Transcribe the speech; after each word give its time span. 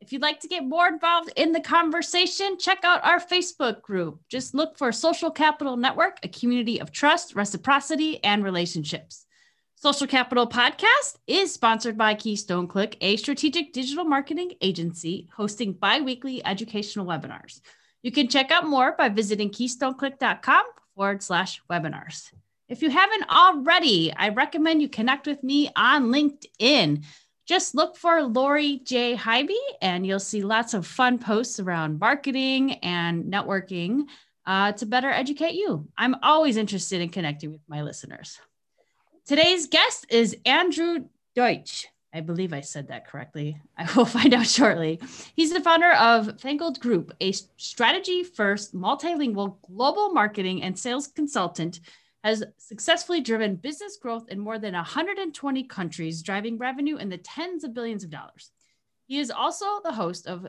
If 0.00 0.12
you'd 0.12 0.22
like 0.22 0.40
to 0.40 0.48
get 0.48 0.64
more 0.64 0.86
involved 0.86 1.32
in 1.36 1.52
the 1.52 1.60
conversation, 1.60 2.56
check 2.58 2.78
out 2.84 3.04
our 3.04 3.18
Facebook 3.18 3.82
group. 3.82 4.20
Just 4.28 4.54
look 4.54 4.78
for 4.78 4.92
Social 4.92 5.30
Capital 5.30 5.76
Network, 5.76 6.18
a 6.22 6.28
community 6.28 6.80
of 6.80 6.92
trust, 6.92 7.34
reciprocity, 7.34 8.22
and 8.22 8.44
relationships. 8.44 9.26
Social 9.74 10.06
Capital 10.06 10.46
Podcast 10.46 11.18
is 11.26 11.52
sponsored 11.52 11.96
by 11.96 12.14
Keystone 12.14 12.68
Click, 12.68 12.96
a 13.00 13.16
strategic 13.16 13.72
digital 13.72 14.04
marketing 14.04 14.52
agency 14.60 15.28
hosting 15.36 15.72
bi 15.72 16.00
weekly 16.00 16.44
educational 16.44 17.06
webinars. 17.06 17.60
You 18.02 18.12
can 18.12 18.28
check 18.28 18.50
out 18.50 18.66
more 18.66 18.92
by 18.96 19.08
visiting 19.08 19.50
keystoneclick.com 19.50 20.64
forward 20.94 21.22
slash 21.22 21.60
webinars. 21.70 22.32
If 22.68 22.82
you 22.82 22.90
haven't 22.90 23.30
already, 23.30 24.12
I 24.12 24.28
recommend 24.30 24.82
you 24.82 24.88
connect 24.88 25.26
with 25.26 25.42
me 25.42 25.70
on 25.74 26.08
LinkedIn. 26.12 27.04
Just 27.48 27.74
look 27.74 27.96
for 27.96 28.22
Lori 28.22 28.82
J. 28.84 29.14
Highby, 29.14 29.58
and 29.80 30.06
you'll 30.06 30.20
see 30.20 30.42
lots 30.42 30.74
of 30.74 30.86
fun 30.86 31.18
posts 31.18 31.58
around 31.58 31.98
marketing 31.98 32.74
and 32.82 33.24
networking 33.24 34.02
uh, 34.44 34.72
to 34.72 34.84
better 34.84 35.08
educate 35.08 35.54
you. 35.54 35.88
I'm 35.96 36.16
always 36.22 36.58
interested 36.58 37.00
in 37.00 37.08
connecting 37.08 37.50
with 37.50 37.62
my 37.66 37.80
listeners. 37.80 38.38
Today's 39.24 39.66
guest 39.66 40.04
is 40.10 40.36
Andrew 40.44 41.06
Deutsch. 41.34 41.86
I 42.12 42.20
believe 42.20 42.52
I 42.52 42.60
said 42.60 42.88
that 42.88 43.06
correctly. 43.06 43.58
I 43.78 43.90
will 43.96 44.04
find 44.04 44.34
out 44.34 44.46
shortly. 44.46 45.00
He's 45.34 45.52
the 45.52 45.60
founder 45.60 45.92
of 45.92 46.38
Fangled 46.38 46.80
Group, 46.80 47.14
a 47.22 47.32
strategy 47.32 48.24
first 48.24 48.74
multilingual 48.74 49.56
global 49.62 50.10
marketing 50.10 50.62
and 50.62 50.78
sales 50.78 51.06
consultant 51.06 51.80
has 52.24 52.44
successfully 52.58 53.20
driven 53.20 53.56
business 53.56 53.96
growth 53.96 54.28
in 54.28 54.38
more 54.38 54.58
than 54.58 54.74
120 54.74 55.64
countries, 55.64 56.22
driving 56.22 56.58
revenue 56.58 56.96
in 56.96 57.08
the 57.08 57.18
tens 57.18 57.64
of 57.64 57.74
billions 57.74 58.04
of 58.04 58.10
dollars. 58.10 58.50
He 59.06 59.18
is 59.18 59.30
also 59.30 59.80
the 59.82 59.92
host 59.92 60.26
of 60.26 60.46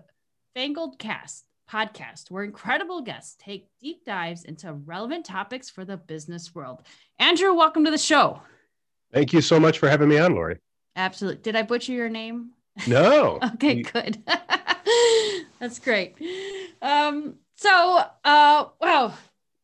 Fangled 0.56 1.00
Cast 1.00 1.46
podcast, 1.72 2.32
where 2.32 2.44
incredible 2.44 3.02
guests 3.02 3.38
take 3.40 3.68
deep 3.80 4.04
dives 4.04 4.44
into 4.44 4.74
relevant 4.74 5.26
topics 5.26 5.70
for 5.70 5.86
the 5.86 5.98
business 5.98 6.54
world. 6.56 6.82
Andrew, 7.20 7.54
welcome 7.54 7.86
to 7.86 7.92
the 7.92 7.98
show. 7.98 8.42
Thank 9.14 9.34
you 9.34 9.42
so 9.42 9.60
much 9.60 9.80
for 9.80 9.90
having 9.90 10.10
me 10.10 10.18
on, 10.18 10.34
Lori. 10.34 10.58
Absolutely. 10.96 11.42
Did 11.42 11.56
I 11.56 11.62
butcher 11.62 11.94
your 11.94 12.10
name? 12.10 12.52
No. 12.88 13.40
okay, 13.56 13.78
you... 13.78 13.84
good. 13.84 14.24
That's 15.60 15.80
great. 15.80 16.16
Um, 16.82 17.36
so, 17.56 18.04
uh, 18.24 18.66
wow, 18.80 19.14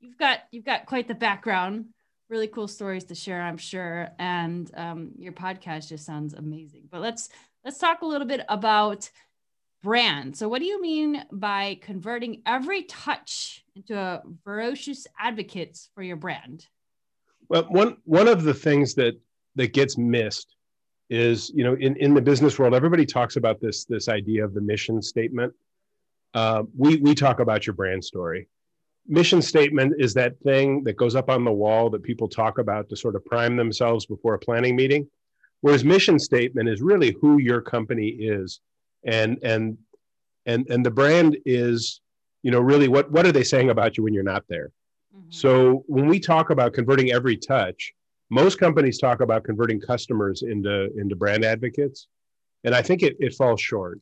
you've 0.01 0.17
got 0.17 0.39
you've 0.51 0.65
got 0.65 0.85
quite 0.85 1.07
the 1.07 1.15
background 1.15 1.85
really 2.35 2.47
cool 2.49 2.67
stories 2.67 3.05
to 3.05 3.15
share, 3.15 3.41
I'm 3.41 3.57
sure. 3.57 4.09
And 4.19 4.69
um, 4.75 5.11
your 5.17 5.31
podcast 5.31 5.87
just 5.87 6.05
sounds 6.05 6.33
amazing. 6.33 6.89
But 6.91 6.99
let's 6.99 7.29
let's 7.63 7.77
talk 7.77 8.01
a 8.01 8.05
little 8.05 8.27
bit 8.27 8.41
about 8.49 9.09
brand. 9.81 10.35
So, 10.35 10.49
what 10.49 10.59
do 10.59 10.65
you 10.65 10.81
mean 10.81 11.23
by 11.31 11.79
converting 11.81 12.41
every 12.45 12.83
touch 12.83 13.63
into 13.73 13.97
a 13.97 14.21
ferocious 14.43 15.07
advocates 15.17 15.89
for 15.95 16.03
your 16.03 16.17
brand? 16.17 16.67
Well, 17.47 17.63
one 17.69 17.97
one 18.03 18.27
of 18.27 18.43
the 18.43 18.53
things 18.53 18.95
that 18.95 19.13
that 19.55 19.71
gets 19.71 19.97
missed 19.97 20.57
is, 21.09 21.51
you 21.55 21.63
know, 21.63 21.75
in, 21.75 21.95
in 21.95 22.13
the 22.13 22.21
business 22.21 22.59
world, 22.59 22.73
everybody 22.73 23.05
talks 23.05 23.37
about 23.37 23.61
this 23.61 23.85
this 23.85 24.09
idea 24.09 24.43
of 24.43 24.53
the 24.53 24.61
mission 24.61 25.01
statement. 25.01 25.53
Uh, 26.33 26.63
we 26.77 26.97
we 26.97 27.15
talk 27.15 27.39
about 27.39 27.65
your 27.65 27.75
brand 27.75 28.03
story, 28.03 28.49
mission 29.07 29.41
statement 29.41 29.93
is 29.99 30.13
that 30.13 30.39
thing 30.39 30.83
that 30.83 30.97
goes 30.97 31.15
up 31.15 31.29
on 31.29 31.43
the 31.43 31.51
wall 31.51 31.89
that 31.89 32.03
people 32.03 32.27
talk 32.27 32.57
about 32.57 32.89
to 32.89 32.95
sort 32.95 33.15
of 33.15 33.25
prime 33.25 33.55
themselves 33.55 34.05
before 34.05 34.33
a 34.33 34.39
planning 34.39 34.75
meeting. 34.75 35.07
Whereas 35.61 35.83
mission 35.83 36.19
statement 36.19 36.69
is 36.69 36.81
really 36.81 37.15
who 37.21 37.39
your 37.39 37.61
company 37.61 38.07
is. 38.07 38.59
And 39.03 39.37
and 39.43 39.77
and 40.45 40.67
and 40.69 40.85
the 40.85 40.91
brand 40.91 41.37
is 41.45 42.01
you 42.43 42.51
know 42.51 42.59
really 42.59 42.87
what 42.87 43.11
what 43.11 43.25
are 43.25 43.31
they 43.31 43.43
saying 43.43 43.69
about 43.69 43.97
you 43.97 44.03
when 44.03 44.13
you're 44.13 44.23
not 44.23 44.43
there? 44.47 44.71
Mm-hmm. 45.15 45.29
so 45.29 45.83
when 45.87 46.07
we 46.07 46.19
talk 46.19 46.49
about 46.49 46.73
converting 46.73 47.11
every 47.11 47.37
touch 47.37 47.93
most 48.29 48.59
companies 48.59 48.97
talk 48.97 49.21
about 49.21 49.43
converting 49.43 49.79
customers 49.79 50.41
into 50.41 50.89
into 50.97 51.15
brand 51.15 51.45
advocates. 51.45 52.07
And 52.63 52.73
i 52.73 52.81
think 52.81 53.03
it, 53.03 53.15
it 53.19 53.33
falls 53.33 53.61
short. 53.61 53.99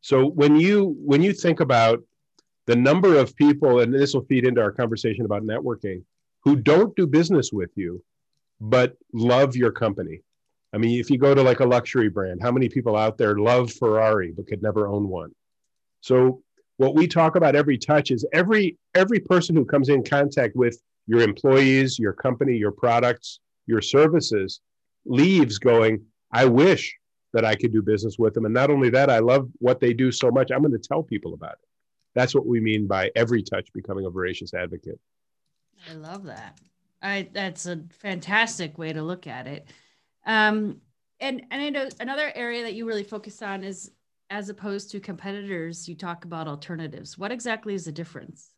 So 0.00 0.26
when 0.26 0.56
you 0.56 0.96
when 0.98 1.22
you 1.22 1.32
think 1.32 1.60
about 1.60 2.02
the 2.66 2.76
number 2.76 3.16
of 3.16 3.34
people, 3.36 3.80
and 3.80 3.92
this 3.92 4.14
will 4.14 4.24
feed 4.24 4.44
into 4.44 4.60
our 4.60 4.72
conversation 4.72 5.24
about 5.24 5.42
networking, 5.42 6.02
who 6.40 6.56
don't 6.56 6.94
do 6.96 7.06
business 7.06 7.52
with 7.52 7.70
you, 7.76 8.02
but 8.60 8.96
love 9.12 9.56
your 9.56 9.72
company. 9.72 10.20
I 10.72 10.78
mean, 10.78 11.00
if 11.00 11.10
you 11.10 11.18
go 11.18 11.34
to 11.34 11.42
like 11.42 11.60
a 11.60 11.66
luxury 11.66 12.08
brand, 12.08 12.42
how 12.42 12.52
many 12.52 12.68
people 12.68 12.96
out 12.96 13.18
there 13.18 13.38
love 13.38 13.72
Ferrari 13.72 14.32
but 14.36 14.46
could 14.46 14.62
never 14.62 14.88
own 14.88 15.08
one? 15.08 15.32
So 16.00 16.42
what 16.76 16.94
we 16.94 17.06
talk 17.06 17.36
about 17.36 17.56
every 17.56 17.78
touch 17.78 18.10
is 18.10 18.26
every 18.32 18.76
every 18.94 19.18
person 19.18 19.56
who 19.56 19.64
comes 19.64 19.88
in 19.88 20.04
contact 20.04 20.54
with 20.56 20.80
your 21.06 21.20
employees, 21.20 21.98
your 21.98 22.12
company, 22.12 22.56
your 22.56 22.72
products, 22.72 23.40
your 23.66 23.80
services 23.80 24.60
leaves 25.04 25.58
going, 25.58 26.04
I 26.32 26.44
wish 26.46 26.94
that 27.32 27.44
I 27.44 27.54
could 27.54 27.72
do 27.72 27.82
business 27.82 28.18
with 28.18 28.34
them. 28.34 28.44
And 28.44 28.54
not 28.54 28.70
only 28.70 28.90
that, 28.90 29.10
I 29.10 29.20
love 29.20 29.48
what 29.58 29.80
they 29.80 29.92
do 29.92 30.10
so 30.10 30.30
much. 30.30 30.50
I'm 30.50 30.62
going 30.62 30.72
to 30.72 30.78
tell 30.78 31.02
people 31.02 31.34
about 31.34 31.52
it. 31.52 31.65
That's 32.16 32.34
what 32.34 32.46
we 32.46 32.60
mean 32.60 32.86
by 32.86 33.12
every 33.14 33.42
touch 33.42 33.70
becoming 33.74 34.06
a 34.06 34.10
voracious 34.10 34.54
advocate. 34.54 34.98
I 35.88 35.94
love 35.94 36.24
that. 36.24 36.58
I 37.02 37.28
that's 37.32 37.66
a 37.66 37.82
fantastic 37.90 38.78
way 38.78 38.94
to 38.94 39.02
look 39.02 39.26
at 39.26 39.46
it. 39.46 39.68
Um, 40.24 40.80
and 41.20 41.42
and 41.50 41.62
I 41.62 41.68
know 41.68 41.88
another 42.00 42.32
area 42.34 42.62
that 42.62 42.74
you 42.74 42.86
really 42.86 43.04
focus 43.04 43.42
on 43.42 43.62
is 43.62 43.92
as 44.30 44.48
opposed 44.48 44.90
to 44.90 44.98
competitors, 44.98 45.88
you 45.88 45.94
talk 45.94 46.24
about 46.24 46.48
alternatives. 46.48 47.16
What 47.16 47.30
exactly 47.30 47.74
is 47.74 47.84
the 47.84 47.92
difference? 47.92 48.50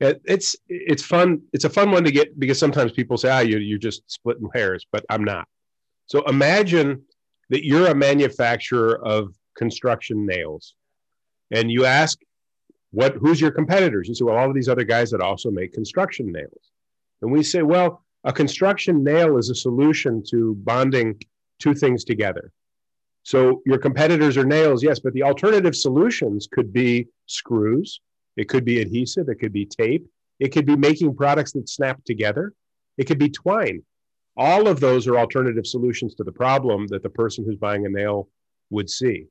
it's 0.00 0.56
it's 0.68 1.04
fun. 1.04 1.40
It's 1.52 1.64
a 1.64 1.70
fun 1.70 1.92
one 1.92 2.04
to 2.04 2.10
get 2.10 2.38
because 2.38 2.58
sometimes 2.58 2.92
people 2.92 3.16
say, 3.16 3.30
"Ah, 3.30 3.40
you 3.40 3.58
you're 3.58 3.78
just 3.78 4.02
splitting 4.10 4.48
hairs," 4.52 4.84
but 4.90 5.04
I'm 5.08 5.22
not. 5.22 5.46
So 6.06 6.24
imagine 6.24 7.02
that 7.50 7.64
you're 7.64 7.86
a 7.86 7.94
manufacturer 7.94 9.02
of 9.06 9.34
construction 9.56 10.26
nails, 10.26 10.74
and 11.52 11.70
you 11.70 11.84
ask 11.84 12.18
what 12.94 13.14
who's 13.16 13.40
your 13.40 13.50
competitors? 13.50 14.08
You 14.08 14.14
say, 14.14 14.24
well, 14.24 14.36
all 14.36 14.48
of 14.48 14.54
these 14.54 14.68
other 14.68 14.84
guys 14.84 15.10
that 15.10 15.20
also 15.20 15.50
make 15.50 15.72
construction 15.72 16.30
nails. 16.30 16.70
And 17.22 17.32
we 17.32 17.42
say, 17.42 17.62
well, 17.62 18.04
a 18.22 18.32
construction 18.32 19.02
nail 19.02 19.36
is 19.36 19.50
a 19.50 19.54
solution 19.54 20.22
to 20.30 20.54
bonding 20.56 21.20
two 21.58 21.74
things 21.74 22.04
together. 22.04 22.52
So 23.24 23.62
your 23.66 23.78
competitors 23.78 24.36
are 24.36 24.44
nails, 24.44 24.82
yes, 24.82 25.00
but 25.00 25.12
the 25.14 25.22
alternative 25.22 25.74
solutions 25.74 26.46
could 26.50 26.72
be 26.72 27.08
screws, 27.26 28.00
it 28.36 28.48
could 28.48 28.64
be 28.64 28.80
adhesive, 28.80 29.28
it 29.28 29.36
could 29.36 29.52
be 29.52 29.66
tape, 29.66 30.06
it 30.38 30.48
could 30.48 30.66
be 30.66 30.76
making 30.76 31.16
products 31.16 31.52
that 31.52 31.68
snap 31.68 32.04
together, 32.04 32.52
it 32.98 33.04
could 33.04 33.18
be 33.18 33.30
twine. 33.30 33.82
All 34.36 34.68
of 34.68 34.80
those 34.80 35.06
are 35.06 35.18
alternative 35.18 35.66
solutions 35.66 36.14
to 36.16 36.24
the 36.24 36.32
problem 36.32 36.86
that 36.88 37.02
the 37.02 37.10
person 37.10 37.44
who's 37.44 37.56
buying 37.56 37.86
a 37.86 37.88
nail 37.88 38.28
would 38.70 38.90
see. 38.90 39.26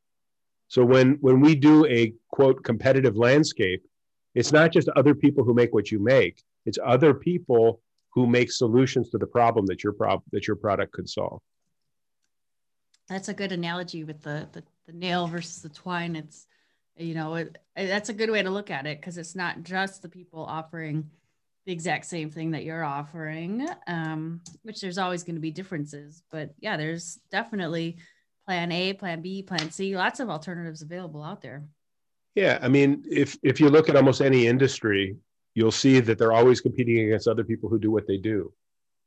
So 0.73 0.83
when 0.83 1.19
when 1.21 1.39
we 1.39 1.53
do 1.53 1.85
a 1.85 2.15
quote 2.31 2.63
competitive 2.63 3.15
landscape, 3.15 3.85
it's 4.33 4.51
not 4.51 4.71
just 4.71 4.89
other 4.95 5.13
people 5.13 5.43
who 5.43 5.53
make 5.53 5.71
what 5.71 5.91
you 5.91 5.99
make; 5.99 6.41
it's 6.65 6.79
other 6.83 7.13
people 7.13 7.79
who 8.09 8.25
make 8.25 8.51
solutions 8.51 9.11
to 9.11 9.19
the 9.19 9.27
problem 9.27 9.67
that 9.67 9.83
your 9.83 9.93
prob- 9.93 10.23
that 10.31 10.47
your 10.47 10.55
product 10.55 10.91
could 10.91 11.07
solve. 11.07 11.43
That's 13.07 13.29
a 13.29 13.35
good 13.35 13.51
analogy 13.51 14.03
with 14.03 14.23
the 14.23 14.47
the, 14.51 14.63
the 14.87 14.93
nail 14.93 15.27
versus 15.27 15.61
the 15.61 15.69
twine. 15.69 16.15
It's 16.15 16.47
you 16.97 17.13
know 17.13 17.35
it, 17.35 17.55
that's 17.75 18.09
a 18.09 18.13
good 18.13 18.31
way 18.31 18.41
to 18.41 18.49
look 18.49 18.71
at 18.71 18.87
it 18.87 18.99
because 18.99 19.19
it's 19.19 19.35
not 19.35 19.61
just 19.61 20.01
the 20.01 20.09
people 20.09 20.43
offering 20.43 21.07
the 21.67 21.71
exact 21.71 22.07
same 22.07 22.31
thing 22.31 22.51
that 22.51 22.63
you're 22.63 22.83
offering 22.83 23.65
um, 23.87 24.41
which 24.63 24.81
there's 24.81 24.97
always 24.97 25.23
going 25.23 25.35
to 25.35 25.41
be 25.41 25.49
differences 25.49 26.21
but 26.29 26.53
yeah 26.59 26.75
there's 26.75 27.19
definitely 27.31 27.97
plan 28.45 28.71
A, 28.71 28.93
plan 28.93 29.21
B, 29.21 29.41
plan 29.41 29.71
C, 29.71 29.95
lots 29.95 30.19
of 30.19 30.29
alternatives 30.29 30.81
available 30.81 31.23
out 31.23 31.41
there. 31.41 31.63
Yeah, 32.35 32.59
I 32.61 32.67
mean, 32.67 33.03
if 33.09 33.37
if 33.43 33.59
you 33.59 33.69
look 33.69 33.89
at 33.89 33.95
almost 33.95 34.21
any 34.21 34.47
industry, 34.47 35.15
you'll 35.53 35.71
see 35.71 35.99
that 35.99 36.17
they're 36.17 36.33
always 36.33 36.61
competing 36.61 37.05
against 37.05 37.27
other 37.27 37.43
people 37.43 37.69
who 37.69 37.79
do 37.79 37.91
what 37.91 38.07
they 38.07 38.17
do. 38.17 38.51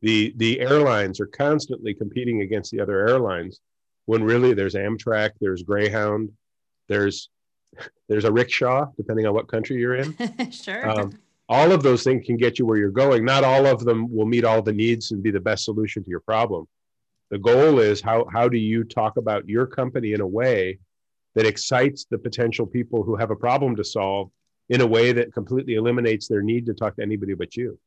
The 0.03 0.33
the 0.37 0.61
airlines 0.61 1.21
are 1.21 1.27
constantly 1.27 1.95
competing 1.95 2.43
against 2.43 2.71
the 2.71 2.81
other 2.81 3.09
airlines 3.09 3.61
when 4.05 4.23
really 4.23 4.55
there's 4.55 4.75
Amtrak, 4.75 5.33
there's 5.41 5.63
Greyhound, 5.63 6.31
there's 6.89 7.29
there's 8.09 8.25
a 8.25 8.33
rickshaw, 8.33 8.87
depending 8.97 9.27
on 9.27 9.35
what 9.35 9.49
country 9.49 9.77
you're 9.77 9.97
in. 9.97 10.17
sure. 10.51 10.89
Um, 10.89 11.13
all 11.49 11.73
of 11.73 11.83
those 11.83 12.03
things 12.03 12.25
can 12.25 12.37
get 12.37 12.59
you 12.59 12.67
where 12.67 12.79
you're 12.79 12.91
going. 12.91 13.25
Not 13.25 13.45
all 13.45 13.67
of 13.67 13.85
them 13.85 14.13
will 14.15 14.27
meet 14.27 14.45
all 14.45 14.63
the 14.63 14.73
needs 14.73 15.11
and 15.13 15.23
be 15.23 15.31
the 15.31 15.41
best 15.41 15.65
solution 15.65 16.03
to 16.03 16.11
your 16.11 16.21
problem. 16.21 16.67
The 17.31 17.39
goal 17.39 17.81
is 17.81 18.01
how, 18.01 18.27
how 18.33 18.49
do 18.49 18.57
you 18.57 18.85
talk 18.85 19.17
about 19.17 19.49
your 19.49 19.67
company 19.67 20.13
in 20.13 20.21
a 20.21 20.27
way 20.27 20.79
that 21.35 21.47
excites 21.47 22.07
the 22.11 22.19
potential 22.19 22.67
people 22.67 23.03
who 23.03 23.17
have 23.17 23.31
a 23.31 23.37
problem 23.37 23.77
to 23.77 23.85
solve 23.85 24.31
in 24.69 24.81
a 24.81 24.87
way 24.87 25.13
that 25.13 25.33
completely 25.33 25.75
eliminates 25.75 26.29
their 26.29 26.43
need 26.43 26.67
to 26.67 26.75
talk 26.75 26.97
to 26.97 27.03
anybody 27.03 27.35
but 27.35 27.57
you. 27.57 27.79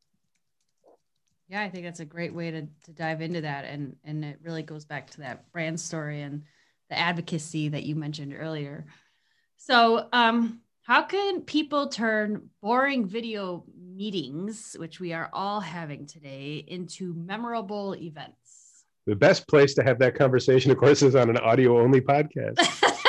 Yeah, 1.48 1.64
I 1.64 1.70
think 1.70 1.84
that's 1.84 2.00
a 2.00 2.06
great 2.06 2.34
way 2.34 2.52
to, 2.52 2.68
to 2.86 2.92
dive 2.92 3.22
into 3.22 3.42
that. 3.42 3.66
And, 3.66 3.96
and 4.04 4.24
it 4.24 4.40
really 4.44 4.62
goes 4.62 4.86
back 4.86 5.10
to 5.12 5.22
that 5.22 5.52
brand 5.52 5.80
story 5.80 6.22
and 6.22 6.44
the 6.90 6.98
advocacy 6.98 7.70
that 7.70 7.84
you 7.84 7.96
mentioned 7.96 8.36
earlier. 8.38 8.86
So, 9.58 10.08
um, 10.14 10.62
how 10.84 11.04
can 11.04 11.42
people 11.42 11.88
turn 11.88 12.50
boring 12.62 13.06
video 13.06 13.64
meetings, 13.78 14.76
which 14.80 15.00
we 15.00 15.14
are 15.14 15.30
all 15.34 15.60
having 15.60 16.08
today, 16.08 16.64
into 16.68 17.14
memorable 17.14 17.96
events? 17.96 18.69
The 19.06 19.16
best 19.16 19.48
place 19.48 19.74
to 19.76 19.84
have 19.84 20.00
that 20.00 20.16
conversation, 20.16 20.72
of 20.72 20.78
course, 20.78 21.02
is 21.02 21.16
on 21.16 21.30
an 21.30 21.38
audio 21.38 21.80
only 21.80 22.02
podcast. 22.02 22.60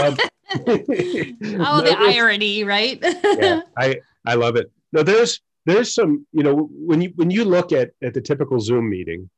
Um, 0.01 0.17
oh, 0.57 1.81
the 1.83 1.97
irony, 1.99 2.65
right? 2.65 2.99
yeah, 3.03 3.61
I 3.77 4.01
I 4.27 4.35
love 4.35 4.57
it. 4.57 4.71
No, 4.93 5.03
there's 5.03 5.41
there's 5.67 5.95
some, 5.95 6.27
you 6.33 6.43
know, 6.43 6.69
when 6.73 7.01
you 7.01 7.13
when 7.17 7.31
you 7.31 7.45
look 7.45 7.73
at 7.73 7.91
at 8.03 8.15
the 8.15 8.21
typical 8.21 8.61
Zoom 8.61 8.89
meeting, 8.89 9.29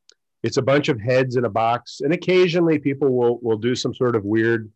it's 0.43 0.57
a 0.57 0.63
bunch 0.63 0.89
of 0.89 1.01
heads 1.01 1.37
in 1.37 1.45
a 1.45 1.51
box, 1.51 2.01
and 2.01 2.13
occasionally 2.13 2.79
people 2.79 3.13
will 3.13 3.39
will 3.43 3.59
do 3.59 3.75
some 3.75 3.95
sort 3.95 4.17
of 4.17 4.25
weird 4.25 4.71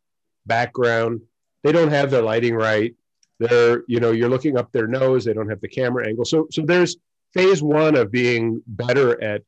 background. 0.47 1.21
They 1.63 1.73
don't 1.73 1.91
have 1.91 2.11
their 2.11 2.23
lighting 2.23 2.55
right. 2.55 2.95
They're, 3.39 3.83
you 3.87 4.01
know, 4.01 4.13
you're 4.13 4.31
looking 4.31 4.57
up 4.57 4.73
their 4.73 4.87
nose. 4.87 5.25
They 5.25 5.35
don't 5.35 5.49
have 5.49 5.61
the 5.61 5.69
camera 5.69 6.07
angle. 6.07 6.25
So 6.25 6.47
so 6.51 6.63
there's 6.63 6.97
phase 7.33 7.63
one 7.63 7.97
of 7.97 8.11
being 8.11 8.63
better 8.67 9.23
at 9.23 9.43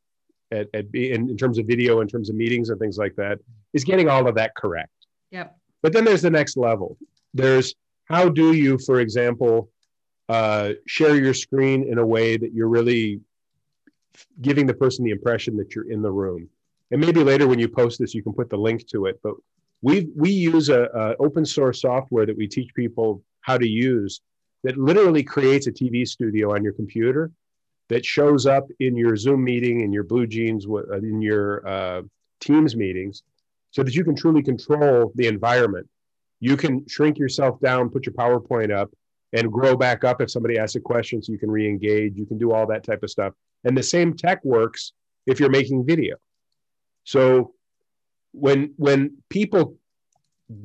at, 0.51 0.69
at 0.75 0.87
in, 0.95 1.31
in 1.31 1.37
terms 1.37 1.59
of 1.59 1.67
video, 1.67 2.01
in 2.01 2.09
terms 2.09 2.31
of 2.31 2.37
meetings 2.37 2.71
and 2.71 2.79
things 2.79 2.99
like 2.99 3.15
that, 3.17 3.39
is 3.73 3.85
getting 3.85 4.09
all 4.09 4.27
of 4.27 4.35
that 4.35 4.55
correct. 4.55 4.93
Yep. 5.31 5.57
But 5.83 5.93
then 5.93 6.05
there's 6.05 6.23
the 6.23 6.31
next 6.31 6.57
level. 6.57 6.97
There's 7.35 7.75
how 8.07 8.29
do 8.29 8.53
you, 8.53 8.79
for 8.79 9.01
example, 9.01 9.71
uh, 10.29 10.73
share 10.87 11.17
your 11.17 11.35
screen 11.35 11.85
in 11.85 11.99
a 11.99 12.07
way 12.07 12.37
that 12.37 12.53
you're 12.53 12.69
really 12.69 13.21
giving 14.41 14.67
the 14.67 14.75
person 14.75 15.05
the 15.05 15.11
impression 15.11 15.57
that 15.57 15.75
you're 15.75 15.91
in 15.91 16.03
the 16.03 16.11
room. 16.11 16.49
And 16.91 17.01
maybe 17.01 17.23
later 17.23 17.47
when 17.47 17.59
you 17.59 17.69
post 17.69 17.99
this, 17.99 18.15
you 18.15 18.23
can 18.23 18.33
put 18.33 18.51
the 18.51 18.57
link 18.57 18.87
to 18.89 19.07
it. 19.07 19.21
But 19.23 19.35
we 19.83 20.09
we 20.17 20.31
use 20.31 20.71
a, 20.71 20.85
a 20.95 21.17
open 21.23 21.45
source 21.45 21.83
software 21.83 22.27
that 22.27 22.37
we 22.37 22.49
teach 22.49 22.75
people 22.75 23.23
how 23.43 23.59
to 23.59 23.69
use 23.69 24.21
that 24.65 24.77
literally 24.77 25.23
creates 25.23 25.67
a 25.67 25.73
TV 25.73 26.07
studio 26.07 26.55
on 26.55 26.65
your 26.65 26.73
computer 26.73 27.31
that 27.89 28.05
shows 28.05 28.47
up 28.47 28.69
in 28.81 28.97
your 28.97 29.17
Zoom 29.17 29.45
meeting, 29.45 29.81
in 29.81 29.93
your 29.93 30.05
Blue 30.05 30.27
Jeans, 30.27 30.67
uh, 30.67 30.99
in 30.99 31.23
your 31.23 31.67
uh, 31.67 32.03
Teams 32.41 32.77
meetings, 32.77 33.23
so 33.71 33.83
that 33.83 33.95
you 33.95 34.05
can 34.05 34.15
truly 34.15 34.43
control 34.43 35.13
the 35.15 35.27
environment. 35.27 35.89
You 36.41 36.57
can 36.57 36.87
shrink 36.87 37.19
yourself 37.19 37.61
down, 37.61 37.91
put 37.91 38.07
your 38.07 38.15
PowerPoint 38.15 38.71
up, 38.71 38.91
and 39.33 39.53
grow 39.53 39.77
back 39.77 40.05
up 40.05 40.21
if 40.21 40.31
somebody 40.31 40.59
asks 40.59 40.77
a 40.77 40.81
question 40.81 41.23
so 41.23 41.33
you 41.33 41.39
can 41.39 41.51
re-engage. 41.51 42.17
You 42.17 42.27
can 42.27 42.39
do 42.39 42.53
all 42.53 42.67
that 42.69 42.85
type 42.85 43.03
of 43.03 43.11
stuff. 43.11 43.35
And 43.65 43.77
the 43.77 43.83
same 43.83 44.15
tech 44.15 44.45
works 44.45 44.93
if 45.27 45.41
you're 45.41 45.51
making 45.51 45.85
video. 45.85 46.17
So 47.05 47.55
when 48.33 48.73
when 48.77 49.17
people 49.29 49.77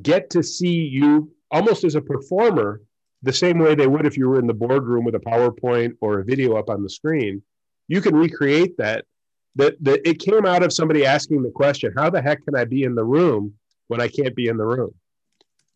get 0.02 0.30
to 0.32 0.44
see 0.44 0.76
you 0.76 1.32
almost 1.50 1.84
as 1.84 1.96
a 1.96 2.02
performer, 2.02 2.82
the 3.24 3.34
same 3.34 3.58
way 3.58 3.74
they 3.74 3.88
would 3.88 4.06
if 4.06 4.18
you 4.18 4.28
were 4.30 4.40
in 4.40 4.48
the 4.48 4.54
boardroom 4.54 5.06
with 5.06 5.16
a 5.16 5.20
PowerPoint 5.20 5.94
or 6.02 6.20
a 6.20 6.26
video 6.26 6.56
up 6.56 6.70
on 6.70 6.84
the 6.84 6.90
screen, 6.90 7.42
you 7.88 8.02
can 8.02 8.16
recreate 8.16 8.78
that 8.78 9.06
that, 9.56 9.76
that 9.82 10.08
it 10.08 10.20
came 10.20 10.46
out 10.46 10.64
of 10.64 10.74
somebody 10.74 11.06
asking 11.06 11.44
the 11.44 11.52
question, 11.52 11.94
how 11.96 12.10
the 12.10 12.22
heck 12.22 12.44
can 12.44 12.56
I 12.56 12.66
be 12.66 12.84
in 12.84 12.96
the 12.96 13.04
room 13.04 13.54
when 13.88 14.02
I 14.02 14.08
can't 14.08 14.36
be 14.36 14.48
in 14.48 14.58
the 14.58 14.66
room? 14.66 14.94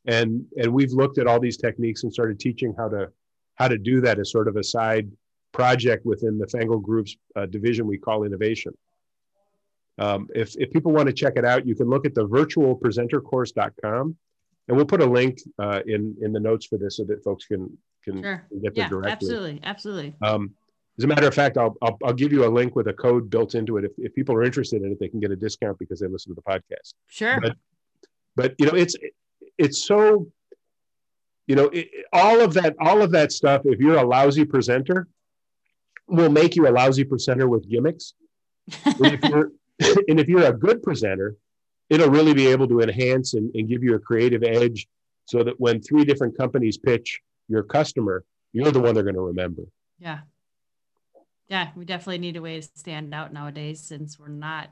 And 0.05 0.45
and 0.57 0.73
we've 0.73 0.91
looked 0.91 1.17
at 1.17 1.27
all 1.27 1.39
these 1.39 1.57
techniques 1.57 2.03
and 2.03 2.13
started 2.13 2.39
teaching 2.39 2.73
how 2.77 2.89
to 2.89 3.11
how 3.55 3.67
to 3.67 3.77
do 3.77 4.01
that 4.01 4.19
as 4.19 4.31
sort 4.31 4.47
of 4.47 4.55
a 4.55 4.63
side 4.63 5.09
project 5.51 6.05
within 6.05 6.37
the 6.37 6.47
Fangled 6.47 6.83
Group's 6.83 7.15
uh, 7.35 7.45
division 7.45 7.87
we 7.87 7.97
call 7.97 8.23
innovation. 8.23 8.73
Um, 9.97 10.27
if, 10.35 10.55
if 10.57 10.71
people 10.71 10.91
want 10.91 11.07
to 11.07 11.13
check 11.13 11.33
it 11.37 11.45
out, 11.45 11.65
you 11.65 11.75
can 11.75 11.89
look 11.89 12.05
at 12.05 12.13
the 12.13 12.27
virtualpresentercourse.com 12.27 14.15
and 14.67 14.75
we'll 14.75 14.85
put 14.85 15.01
a 15.01 15.05
link 15.05 15.39
uh, 15.59 15.81
in 15.85 16.15
in 16.21 16.33
the 16.33 16.39
notes 16.39 16.65
for 16.65 16.77
this 16.77 16.97
so 16.97 17.03
that 17.05 17.23
folks 17.23 17.45
can 17.45 17.77
can, 18.03 18.21
sure. 18.21 18.47
get 18.61 18.75
there 18.75 18.85
yeah, 18.85 18.89
directly. 18.89 19.11
Absolutely, 19.11 19.59
absolutely. 19.63 20.15
Um, 20.21 20.53
as 20.97 21.03
a 21.03 21.07
matter 21.07 21.27
of 21.27 21.33
fact, 21.33 21.57
I'll, 21.57 21.75
I'll, 21.81 21.97
I'll 22.03 22.13
give 22.13 22.31
you 22.31 22.45
a 22.45 22.49
link 22.49 22.75
with 22.75 22.87
a 22.87 22.93
code 22.93 23.29
built 23.29 23.53
into 23.53 23.77
it. 23.77 23.85
If, 23.85 23.91
if 23.97 24.15
people 24.15 24.33
are 24.33 24.43
interested 24.43 24.81
in 24.81 24.91
it, 24.91 24.99
they 24.99 25.09
can 25.09 25.19
get 25.19 25.29
a 25.29 25.35
discount 25.35 25.77
because 25.77 25.99
they 25.99 26.07
listen 26.07 26.33
to 26.33 26.41
the 26.41 26.51
podcast. 26.51 26.93
Sure. 27.07 27.39
But, 27.39 27.55
but 28.35 28.55
you 28.57 28.65
know, 28.65 28.73
it's 28.73 28.95
it's 29.57 29.85
so 29.85 30.27
you 31.47 31.55
know 31.55 31.65
it, 31.65 31.89
all 32.13 32.41
of 32.41 32.53
that 32.55 32.75
all 32.79 33.01
of 33.01 33.11
that 33.11 33.31
stuff. 33.31 33.61
If 33.65 33.79
you're 33.79 33.97
a 33.97 34.05
lousy 34.05 34.45
presenter, 34.45 35.07
will 36.07 36.31
make 36.31 36.55
you 36.55 36.67
a 36.67 36.71
lousy 36.71 37.03
presenter 37.03 37.47
with 37.47 37.69
gimmicks. 37.69 38.13
and, 38.85 39.05
if 39.05 39.23
you're, 39.23 39.51
and 40.07 40.19
if 40.19 40.27
you're 40.27 40.45
a 40.45 40.53
good 40.53 40.81
presenter, 40.81 41.35
it'll 41.89 42.09
really 42.09 42.33
be 42.33 42.47
able 42.47 42.67
to 42.67 42.81
enhance 42.81 43.33
and, 43.33 43.53
and 43.55 43.67
give 43.67 43.83
you 43.83 43.95
a 43.95 43.99
creative 43.99 44.43
edge, 44.43 44.87
so 45.25 45.43
that 45.43 45.59
when 45.59 45.81
three 45.81 46.05
different 46.05 46.37
companies 46.37 46.77
pitch 46.77 47.19
your 47.47 47.63
customer, 47.63 48.23
you're 48.53 48.71
the 48.71 48.79
one 48.79 48.93
they're 48.93 49.03
going 49.03 49.15
to 49.15 49.21
remember. 49.21 49.63
Yeah 49.99 50.19
yeah, 51.49 51.69
we 51.75 51.85
definitely 51.85 52.17
need 52.17 52.35
a 52.35 52.41
way 52.41 52.59
to 52.59 52.67
stand 52.75 53.13
out 53.13 53.31
nowadays 53.31 53.81
since 53.81 54.19
we're 54.19 54.27
not 54.27 54.69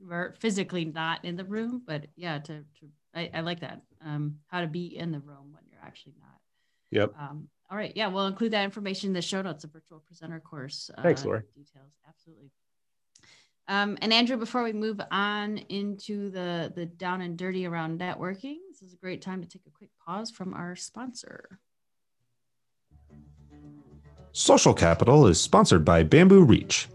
we're 0.00 0.34
physically 0.40 0.84
not 0.84 1.24
in 1.24 1.36
the 1.36 1.44
room. 1.44 1.82
But 1.86 2.06
yeah, 2.16 2.38
to, 2.38 2.60
to 2.60 2.88
I, 3.14 3.30
I 3.34 3.40
like 3.40 3.60
that. 3.60 3.82
Um, 4.04 4.38
how 4.46 4.62
to 4.62 4.66
be 4.66 4.96
in 4.96 5.12
the 5.12 5.20
room 5.20 5.52
when 5.52 5.62
you're 5.70 5.82
actually 5.82 6.14
not. 6.20 6.38
Yep. 6.90 7.12
Um, 7.20 7.48
all 7.70 7.76
right. 7.76 7.92
Yeah, 7.94 8.08
we'll 8.08 8.26
include 8.26 8.52
that 8.52 8.64
information 8.64 9.08
in 9.08 9.14
the 9.14 9.22
show 9.22 9.42
notes, 9.42 9.64
a 9.64 9.66
virtual 9.66 10.00
presenter 10.00 10.40
course. 10.40 10.90
Uh, 10.96 11.02
Thanks, 11.02 11.24
Laura. 11.24 11.42
Details, 11.54 11.92
absolutely. 12.08 12.50
Um, 13.66 13.96
and 14.02 14.12
Andrew, 14.12 14.36
before 14.36 14.62
we 14.62 14.72
move 14.72 15.00
on 15.10 15.58
into 15.68 16.30
the 16.30 16.72
the 16.74 16.84
down 16.84 17.22
and 17.22 17.36
dirty 17.36 17.66
around 17.66 17.98
networking, 17.98 18.56
this 18.70 18.82
is 18.82 18.92
a 18.92 18.96
great 18.96 19.22
time 19.22 19.42
to 19.42 19.48
take 19.48 19.62
a 19.66 19.70
quick 19.70 19.90
pause 20.04 20.30
from 20.30 20.52
our 20.52 20.76
sponsor. 20.76 21.60
Social 24.32 24.74
Capital 24.74 25.26
is 25.26 25.40
sponsored 25.40 25.84
by 25.84 26.02
Bamboo 26.02 26.42
Reach. 26.42 26.88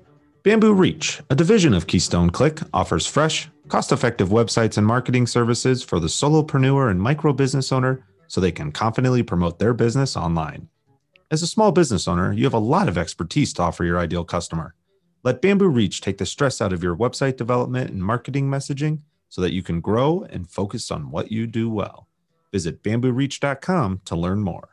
Bamboo 0.43 0.73
Reach, 0.73 1.21
a 1.29 1.35
division 1.35 1.73
of 1.73 1.87
Keystone 1.87 2.29
Click, 2.29 2.59
offers 2.73 3.07
fresh, 3.07 3.49
cost 3.67 3.91
effective 3.91 4.29
websites 4.29 4.77
and 4.77 4.85
marketing 4.85 5.25
services 5.25 5.81
for 5.81 5.99
the 5.99 6.07
solopreneur 6.07 6.91
and 6.91 7.01
micro 7.01 7.33
business 7.33 7.71
owner 7.71 8.05
so 8.27 8.39
they 8.39 8.51
can 8.51 8.71
confidently 8.71 9.23
promote 9.23 9.57
their 9.57 9.73
business 9.73 10.15
online. 10.15 10.69
As 11.31 11.41
a 11.41 11.47
small 11.47 11.71
business 11.71 12.07
owner, 12.07 12.31
you 12.31 12.43
have 12.43 12.53
a 12.53 12.59
lot 12.59 12.87
of 12.87 12.97
expertise 12.97 13.53
to 13.53 13.61
offer 13.63 13.83
your 13.83 13.99
ideal 13.99 14.23
customer. 14.23 14.75
Let 15.21 15.41
Bamboo 15.41 15.67
Reach 15.67 15.99
take 15.99 16.17
the 16.17 16.25
stress 16.25 16.61
out 16.61 16.71
of 16.71 16.81
your 16.81 16.95
website 16.95 17.35
development 17.35 17.91
and 17.91 18.01
marketing 18.01 18.49
messaging 18.49 19.01
so 19.27 19.41
that 19.41 19.53
you 19.53 19.61
can 19.61 19.81
grow 19.81 20.25
and 20.29 20.49
focus 20.49 20.91
on 20.91 21.11
what 21.11 21.31
you 21.31 21.45
do 21.45 21.69
well. 21.69 22.07
Visit 22.51 22.81
bambooreach.com 22.83 24.01
to 24.05 24.15
learn 24.15 24.39
more. 24.39 24.69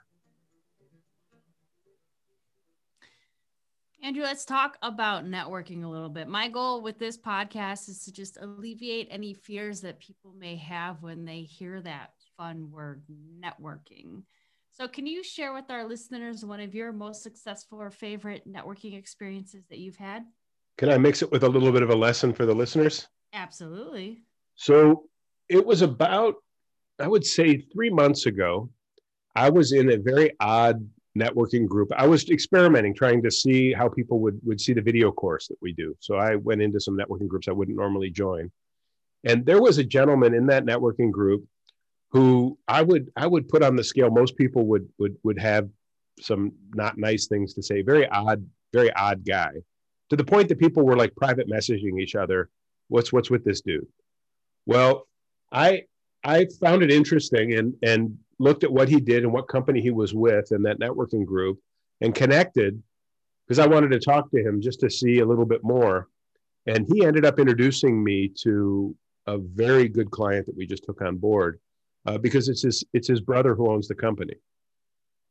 Andrew, 4.02 4.22
let's 4.22 4.44
talk 4.44 4.78
about 4.82 5.24
networking 5.24 5.82
a 5.82 5.88
little 5.88 6.08
bit. 6.08 6.28
My 6.28 6.48
goal 6.48 6.80
with 6.80 6.96
this 6.96 7.18
podcast 7.18 7.88
is 7.88 8.04
to 8.04 8.12
just 8.12 8.38
alleviate 8.40 9.08
any 9.10 9.34
fears 9.34 9.80
that 9.80 9.98
people 9.98 10.32
may 10.38 10.54
have 10.54 11.02
when 11.02 11.24
they 11.24 11.40
hear 11.40 11.80
that 11.80 12.12
fun 12.36 12.70
word 12.70 13.02
networking. 13.42 14.22
So, 14.76 14.86
can 14.86 15.06
you 15.06 15.22
share 15.22 15.54
with 15.54 15.70
our 15.70 15.88
listeners 15.88 16.44
one 16.44 16.60
of 16.60 16.74
your 16.74 16.92
most 16.92 17.22
successful 17.22 17.80
or 17.80 17.90
favorite 17.90 18.46
networking 18.46 18.94
experiences 18.98 19.64
that 19.70 19.78
you've 19.78 19.96
had? 19.96 20.26
Can 20.76 20.90
I 20.90 20.98
mix 20.98 21.22
it 21.22 21.32
with 21.32 21.44
a 21.44 21.48
little 21.48 21.72
bit 21.72 21.80
of 21.80 21.88
a 21.88 21.94
lesson 21.94 22.34
for 22.34 22.44
the 22.44 22.54
listeners? 22.54 23.08
Absolutely. 23.32 24.20
So, 24.54 25.04
it 25.48 25.64
was 25.64 25.80
about, 25.80 26.34
I 27.00 27.08
would 27.08 27.24
say, 27.24 27.56
three 27.56 27.88
months 27.88 28.26
ago. 28.26 28.68
I 29.34 29.48
was 29.48 29.72
in 29.72 29.92
a 29.92 29.96
very 29.96 30.32
odd 30.40 30.86
networking 31.16 31.66
group. 31.66 31.90
I 31.96 32.06
was 32.06 32.28
experimenting, 32.28 32.94
trying 32.94 33.22
to 33.22 33.30
see 33.30 33.72
how 33.72 33.88
people 33.88 34.20
would 34.20 34.38
would 34.44 34.60
see 34.60 34.74
the 34.74 34.82
video 34.82 35.10
course 35.10 35.48
that 35.48 35.56
we 35.62 35.72
do. 35.72 35.96
So 36.00 36.16
I 36.16 36.36
went 36.36 36.60
into 36.60 36.80
some 36.80 36.98
networking 36.98 37.28
groups 37.28 37.48
I 37.48 37.52
wouldn't 37.52 37.78
normally 37.78 38.10
join, 38.10 38.52
and 39.24 39.46
there 39.46 39.62
was 39.62 39.78
a 39.78 39.84
gentleman 39.84 40.34
in 40.34 40.46
that 40.48 40.66
networking 40.66 41.10
group 41.10 41.46
who 42.10 42.58
I 42.68 42.82
would 42.82 43.10
I 43.16 43.26
would 43.26 43.48
put 43.48 43.62
on 43.62 43.76
the 43.76 43.84
scale. 43.84 44.10
Most 44.10 44.36
people 44.36 44.66
would 44.66 44.88
would 44.98 45.16
would 45.22 45.38
have 45.38 45.68
some 46.20 46.52
not 46.74 46.98
nice 46.98 47.26
things 47.26 47.54
to 47.54 47.62
say. 47.62 47.82
Very 47.82 48.08
odd, 48.08 48.46
very 48.72 48.92
odd 48.92 49.24
guy, 49.24 49.50
to 50.10 50.16
the 50.16 50.24
point 50.24 50.48
that 50.48 50.58
people 50.58 50.84
were 50.84 50.96
like 50.96 51.14
private 51.16 51.48
messaging 51.48 52.00
each 52.00 52.14
other. 52.14 52.50
What's 52.88 53.12
what's 53.12 53.30
with 53.30 53.44
this 53.44 53.60
dude? 53.60 53.86
Well, 54.66 55.06
I 55.52 55.84
I 56.24 56.46
found 56.60 56.82
it 56.82 56.90
interesting, 56.90 57.54
and 57.54 57.74
and 57.82 58.18
looked 58.38 58.64
at 58.64 58.72
what 58.72 58.88
he 58.88 59.00
did 59.00 59.24
and 59.24 59.32
what 59.32 59.48
company 59.48 59.80
he 59.80 59.90
was 59.90 60.14
with 60.14 60.50
and 60.50 60.64
that 60.66 60.78
networking 60.78 61.24
group 61.24 61.58
and 62.02 62.14
connected 62.14 62.82
because 63.46 63.58
I 63.58 63.66
wanted 63.66 63.92
to 63.92 63.98
talk 63.98 64.30
to 64.30 64.42
him 64.42 64.60
just 64.60 64.80
to 64.80 64.90
see 64.90 65.20
a 65.20 65.24
little 65.24 65.46
bit 65.46 65.64
more. 65.64 66.08
And 66.66 66.86
he 66.92 67.04
ended 67.04 67.24
up 67.24 67.38
introducing 67.38 68.02
me 68.02 68.28
to 68.42 68.94
a 69.26 69.38
very 69.38 69.88
good 69.88 70.10
client 70.10 70.46
that 70.46 70.56
we 70.56 70.66
just 70.66 70.84
took 70.84 71.00
on 71.00 71.16
board 71.16 71.60
uh, 72.06 72.18
because 72.18 72.48
it's 72.48 72.62
his 72.62 72.84
it's 72.92 73.08
his 73.08 73.20
brother 73.20 73.54
who 73.54 73.70
owns 73.70 73.88
the 73.88 73.94
company. 73.94 74.34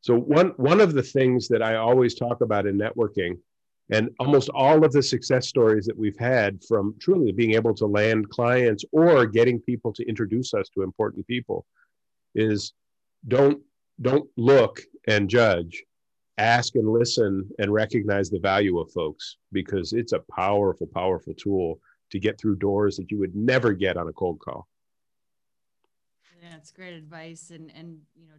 So 0.00 0.16
one 0.16 0.50
one 0.56 0.80
of 0.80 0.92
the 0.92 1.02
things 1.02 1.48
that 1.48 1.62
I 1.62 1.76
always 1.76 2.14
talk 2.14 2.40
about 2.40 2.66
in 2.66 2.78
networking, 2.78 3.38
and 3.90 4.10
almost 4.20 4.48
all 4.50 4.84
of 4.84 4.92
the 4.92 5.02
success 5.02 5.48
stories 5.48 5.86
that 5.86 5.96
we've 5.96 6.18
had 6.18 6.62
from 6.64 6.94
truly 7.00 7.32
being 7.32 7.54
able 7.54 7.74
to 7.74 7.86
land 7.86 8.28
clients 8.28 8.84
or 8.92 9.26
getting 9.26 9.60
people 9.60 9.92
to 9.94 10.06
introduce 10.08 10.54
us 10.54 10.68
to 10.70 10.82
important 10.82 11.26
people, 11.26 11.66
is 12.34 12.72
don't 13.26 13.60
don't 14.00 14.28
look 14.36 14.80
and 15.08 15.30
judge 15.30 15.82
ask 16.38 16.74
and 16.74 16.88
listen 16.88 17.48
and 17.58 17.72
recognize 17.72 18.28
the 18.28 18.38
value 18.38 18.78
of 18.78 18.92
folks 18.92 19.38
because 19.52 19.94
it's 19.94 20.12
a 20.12 20.22
powerful 20.30 20.86
powerful 20.86 21.32
tool 21.34 21.80
to 22.10 22.18
get 22.18 22.38
through 22.38 22.56
doors 22.56 22.96
that 22.96 23.10
you 23.10 23.18
would 23.18 23.34
never 23.34 23.72
get 23.72 23.96
on 23.96 24.08
a 24.08 24.12
cold 24.12 24.38
call 24.38 24.68
yeah 26.40 26.56
it's 26.56 26.70
great 26.70 26.94
advice 26.94 27.50
and 27.50 27.72
and 27.76 27.98
you 28.14 28.26
know 28.26 28.34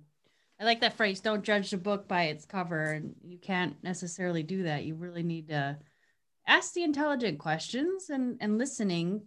i 0.60 0.64
like 0.64 0.82
that 0.82 0.98
phrase 0.98 1.20
don't 1.20 1.44
judge 1.44 1.72
the 1.72 1.78
book 1.78 2.08
by 2.08 2.24
its 2.24 2.46
cover 2.46 2.92
and 2.92 3.16
you 3.24 3.38
can't 3.38 3.76
necessarily 3.84 4.44
do 4.44 4.64
that 4.64 4.86
you 4.86 4.96
really 4.96 5.24
need 5.24 5.48
to 5.48 5.78
ask 6.48 6.74
the 6.74 6.84
intelligent 6.84 7.40
questions 7.40 8.10
and 8.10 8.38
and 8.40 8.58
listening 8.58 9.22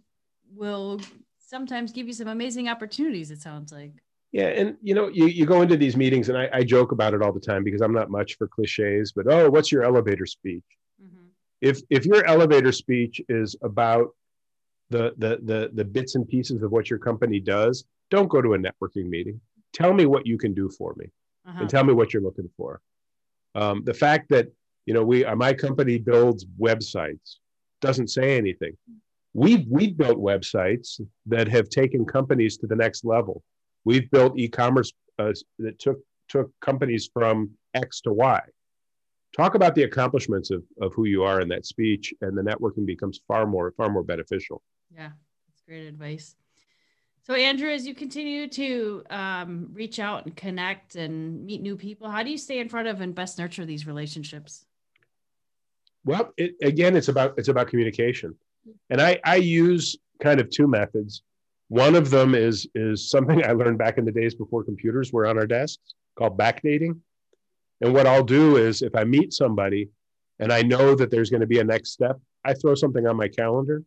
will 0.53 0.99
sometimes 1.37 1.91
give 1.91 2.07
you 2.07 2.13
some 2.13 2.27
amazing 2.27 2.67
opportunities 2.67 3.31
it 3.31 3.41
sounds 3.41 3.71
like 3.71 3.93
yeah, 4.31 4.47
and 4.47 4.77
you 4.81 4.95
know, 4.95 5.09
you, 5.09 5.25
you 5.25 5.45
go 5.45 5.61
into 5.61 5.75
these 5.75 5.97
meetings, 5.97 6.29
and 6.29 6.37
I, 6.37 6.49
I 6.53 6.63
joke 6.63 6.93
about 6.93 7.13
it 7.13 7.21
all 7.21 7.33
the 7.33 7.39
time 7.39 7.63
because 7.65 7.81
I'm 7.81 7.93
not 7.93 8.09
much 8.09 8.37
for 8.37 8.47
cliches. 8.47 9.11
But 9.11 9.31
oh, 9.31 9.49
what's 9.49 9.71
your 9.71 9.83
elevator 9.83 10.25
speech? 10.25 10.63
Mm-hmm. 11.03 11.25
If 11.59 11.81
if 11.89 12.05
your 12.05 12.25
elevator 12.25 12.71
speech 12.71 13.21
is 13.27 13.57
about 13.61 14.15
the, 14.89 15.13
the 15.17 15.39
the 15.43 15.71
the 15.73 15.83
bits 15.83 16.15
and 16.15 16.25
pieces 16.25 16.63
of 16.63 16.71
what 16.71 16.89
your 16.89 16.99
company 16.99 17.41
does, 17.41 17.83
don't 18.11 18.27
go 18.27 18.41
to 18.41 18.53
a 18.53 18.57
networking 18.57 19.07
meeting. 19.07 19.41
Tell 19.73 19.93
me 19.93 20.05
what 20.05 20.27
you 20.27 20.37
can 20.37 20.53
do 20.53 20.69
for 20.69 20.93
me, 20.97 21.07
uh-huh. 21.47 21.61
and 21.61 21.69
tell 21.69 21.83
me 21.83 21.93
what 21.93 22.13
you're 22.13 22.21
looking 22.21 22.49
for. 22.55 22.81
Um, 23.55 23.83
the 23.83 23.93
fact 23.93 24.29
that 24.29 24.47
you 24.85 24.93
know 24.93 25.03
we 25.03 25.25
uh, 25.25 25.35
my 25.35 25.53
company 25.53 25.97
builds 25.97 26.45
websites 26.59 27.37
doesn't 27.81 28.09
say 28.09 28.37
anything. 28.37 28.77
We've 29.33 29.65
we've 29.67 29.97
built 29.97 30.19
websites 30.19 31.01
that 31.25 31.47
have 31.47 31.69
taken 31.69 32.05
companies 32.05 32.57
to 32.57 32.67
the 32.67 32.75
next 32.75 33.03
level 33.03 33.43
We've 33.83 34.09
built 34.11 34.37
e-commerce 34.37 34.93
uh, 35.17 35.33
that 35.59 35.79
took 35.79 35.99
took 36.29 36.51
companies 36.61 37.09
from 37.11 37.51
X 37.73 38.01
to 38.01 38.13
Y. 38.13 38.41
Talk 39.35 39.55
about 39.55 39.75
the 39.75 39.83
accomplishments 39.83 40.51
of, 40.51 40.63
of 40.81 40.93
who 40.93 41.05
you 41.05 41.23
are 41.23 41.41
in 41.41 41.49
that 41.49 41.65
speech, 41.65 42.13
and 42.21 42.37
the 42.37 42.41
networking 42.41 42.85
becomes 42.85 43.21
far 43.27 43.47
more 43.47 43.71
far 43.71 43.89
more 43.89 44.03
beneficial. 44.03 44.61
Yeah, 44.93 45.09
that's 45.47 45.61
great 45.67 45.87
advice. 45.87 46.35
So, 47.23 47.35
Andrew, 47.35 47.69
as 47.69 47.85
you 47.85 47.93
continue 47.93 48.47
to 48.47 49.03
um, 49.11 49.69
reach 49.73 49.99
out 49.99 50.25
and 50.25 50.35
connect 50.35 50.95
and 50.95 51.45
meet 51.45 51.61
new 51.61 51.77
people, 51.77 52.09
how 52.09 52.23
do 52.23 52.31
you 52.31 52.37
stay 52.37 52.59
in 52.59 52.67
front 52.67 52.87
of 52.87 52.99
and 52.99 53.13
best 53.13 53.37
nurture 53.37 53.63
these 53.63 53.85
relationships? 53.85 54.65
Well, 56.03 56.33
it, 56.35 56.55
again, 56.63 56.95
it's 56.95 57.09
about 57.09 57.35
it's 57.37 57.47
about 57.47 57.67
communication, 57.67 58.35
and 58.89 58.99
I 58.99 59.19
I 59.23 59.35
use 59.35 59.95
kind 60.19 60.39
of 60.39 60.49
two 60.49 60.67
methods. 60.67 61.21
One 61.67 61.93
of 61.93 62.09
them 62.09 62.33
is 62.33 62.67
is 62.73 63.11
something 63.11 63.45
I 63.45 63.51
learned 63.51 63.77
back 63.77 63.99
in 63.99 64.05
the 64.05 64.11
days 64.11 64.33
before 64.33 64.63
computers 64.63 65.13
were 65.13 65.27
on 65.27 65.37
our 65.37 65.45
desks 65.45 65.93
called 66.17 66.39
backdating. 66.39 66.99
And 67.81 67.93
what 67.93 68.07
I'll 68.07 68.23
do 68.23 68.57
is 68.57 68.81
if 68.81 68.95
I 68.95 69.03
meet 69.03 69.31
somebody 69.31 69.89
and 70.39 70.51
I 70.51 70.63
know 70.63 70.95
that 70.95 71.11
there's 71.11 71.29
going 71.29 71.41
to 71.41 71.47
be 71.47 71.59
a 71.59 71.63
next 71.63 71.91
step, 71.91 72.19
I 72.43 72.55
throw 72.55 72.73
something 72.73 73.05
on 73.05 73.15
my 73.15 73.27
calendar 73.27 73.83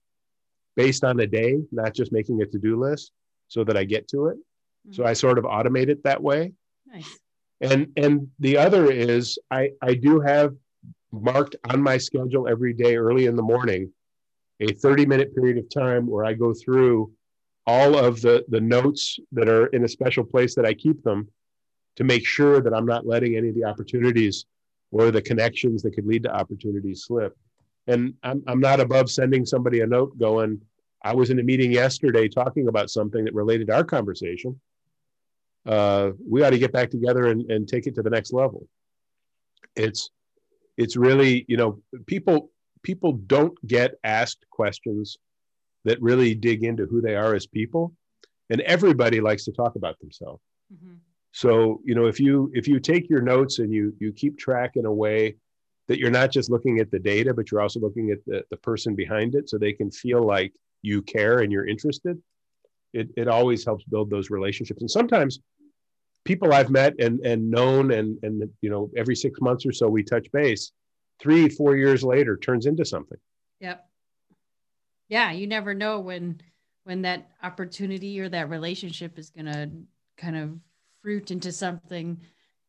based 0.76 1.03
on 1.03 1.19
a 1.19 1.26
day, 1.26 1.59
not 1.73 1.95
just 1.95 2.12
making 2.12 2.41
a 2.43 2.47
to-do 2.47 2.81
list 2.81 3.12
so 3.49 3.65
that 3.65 3.77
I 3.77 3.85
get 3.85 4.09
to 4.09 4.27
it. 4.29 4.37
Mm-hmm. 4.37 4.93
So 4.93 5.05
I 5.05 5.13
sort 5.13 5.39
of 5.39 5.45
automate 5.45 5.89
it 5.89 6.03
that 6.05 6.23
way. 6.23 6.53
Nice. 6.87 7.19
And 7.61 7.93
and 7.97 8.29
the 8.39 8.59
other 8.59 8.91
is 8.91 9.39
I 9.51 9.71
I 9.81 9.95
do 9.95 10.21
have 10.21 10.55
marked 11.13 11.57
on 11.71 11.81
my 11.81 11.97
schedule 11.97 12.49
every 12.49 12.73
day 12.73 12.97
early 12.97 13.27
in 13.27 13.37
the 13.37 13.43
morning 13.43 13.93
a 14.61 14.73
30 14.73 15.07
minute 15.07 15.35
period 15.35 15.59
of 15.59 15.69
time 15.69 16.07
where 16.07 16.25
I 16.25 16.35
go 16.35 16.53
through 16.53 17.13
all 17.67 17.97
of 17.97 18.21
the 18.21 18.45
the 18.49 18.61
notes 18.61 19.19
that 19.33 19.49
are 19.49 19.67
in 19.67 19.85
a 19.85 19.89
special 19.89 20.25
place 20.25 20.55
that 20.55 20.67
I 20.67 20.75
keep 20.75 21.03
them 21.03 21.29
to 21.97 22.05
make 22.05 22.27
sure 22.27 22.61
that 22.61 22.75
I'm 22.75 22.87
not 22.87 23.07
letting 23.07 23.37
any 23.37 23.49
of 23.49 23.55
the 23.55 23.65
opportunities 23.65 24.47
or 24.91 25.11
the 25.11 25.23
connections 25.23 25.83
that 25.83 25.93
could 25.93 26.07
lead 26.07 26.25
to 26.25 26.35
opportunities 26.35 27.05
slip. 27.05 27.37
And 27.87 28.15
I'm 28.23 28.43
I'm 28.47 28.61
not 28.61 28.81
above 28.81 29.11
sending 29.11 29.47
somebody 29.47 29.81
a 29.81 29.87
note 29.87 30.19
going, 30.19 30.61
I 31.04 31.14
was 31.14 31.30
in 31.30 31.38
a 31.38 31.42
meeting 31.42 31.70
yesterday 31.70 32.28
talking 32.28 32.68
about 32.68 32.90
something 32.90 33.25
that 33.25 33.34
related 33.34 33.68
to 33.68 33.75
our 33.75 33.84
conversation. 33.84 34.58
Uh, 35.66 36.12
we 36.28 36.42
ought 36.42 36.50
to 36.50 36.58
get 36.58 36.73
back 36.73 36.90
together 36.90 37.26
and, 37.26 37.50
and 37.50 37.68
take 37.68 37.87
it 37.87 37.94
to 37.94 38.02
the 38.02 38.11
next 38.11 38.32
level. 38.32 38.66
It's 39.76 40.11
it's 40.76 40.96
really, 40.96 41.44
you 41.46 41.56
know, 41.56 41.80
people 42.06 42.50
people 42.82 43.12
don't 43.12 43.54
get 43.66 43.94
asked 44.02 44.46
questions 44.50 45.18
that 45.84 46.00
really 46.00 46.34
dig 46.34 46.64
into 46.64 46.87
who 46.87 47.00
they 47.00 47.14
are 47.14 47.34
as 47.34 47.46
people 47.46 47.92
and 48.50 48.61
everybody 48.62 49.20
likes 49.20 49.44
to 49.44 49.52
talk 49.52 49.75
about 49.76 49.99
themselves 49.99 50.42
mm-hmm. 50.73 50.94
so 51.32 51.80
you 51.84 51.94
know 51.94 52.06
if 52.06 52.20
you 52.20 52.50
if 52.54 52.68
you 52.68 52.78
take 52.78 53.08
your 53.08 53.23
notes 53.23 53.58
and 53.58 53.73
you 53.73 53.94
you 53.99 54.12
keep 54.12 54.38
track 54.38 54.76
in 54.76 54.87
a 54.87 54.92
way 54.92 55.34
that 55.88 55.99
you're 55.99 56.11
not 56.11 56.30
just 56.30 56.50
looking 56.50 56.78
at 56.78 56.90
the 56.90 56.99
data 56.99 57.34
but 57.34 57.50
you're 57.50 57.61
also 57.61 57.80
looking 57.80 58.11
at 58.11 58.18
the, 58.26 58.44
the 58.50 58.56
person 58.58 58.94
behind 58.94 59.34
it 59.34 59.49
so 59.49 59.58
they 59.58 59.73
can 59.73 59.90
feel 59.90 60.23
like 60.23 60.52
you 60.85 61.03
care 61.03 61.38
and 61.41 61.50
you're 61.50 61.67
interested 61.67 62.21
it, 62.95 63.09
it 63.17 63.29
always 63.29 63.64
helps 63.64 63.85
build 63.85 64.09
those 64.09 64.31
relationships. 64.31 64.81
And 64.81 64.91
sometimes 64.91 65.41
people 66.25 66.55
i've 66.55 66.71
met 66.71 66.95
and 66.99 67.21
and 67.21 67.50
known 67.50 67.91
and 67.91 68.19
and 68.23 68.49
you 68.62 68.71
know 68.71 68.91
every 68.97 69.14
six 69.14 69.43
months 69.43 69.67
or 69.67 69.73
so 69.73 69.87
we 69.87 70.03
touch 70.03 70.26
base 70.33 70.73
three 71.21 71.50
four 71.50 71.76
years 71.76 72.03
later 72.03 72.37
turns 72.37 72.64
into 72.64 72.85
something. 72.85 73.19
Yep. 73.61 73.85
Yeah 75.09 75.33
you 75.33 75.47
never 75.47 75.75
know 75.75 76.00
when 76.00 76.41
when 76.85 77.03
that 77.03 77.31
opportunity 77.43 78.21
or 78.21 78.29
that 78.29 78.49
relationship 78.49 79.19
is 79.19 79.31
going 79.31 79.47
to 79.47 79.71
kind 80.17 80.37
of 80.37 80.59
fruit 81.03 81.31
into 81.31 81.50
something 81.50 82.21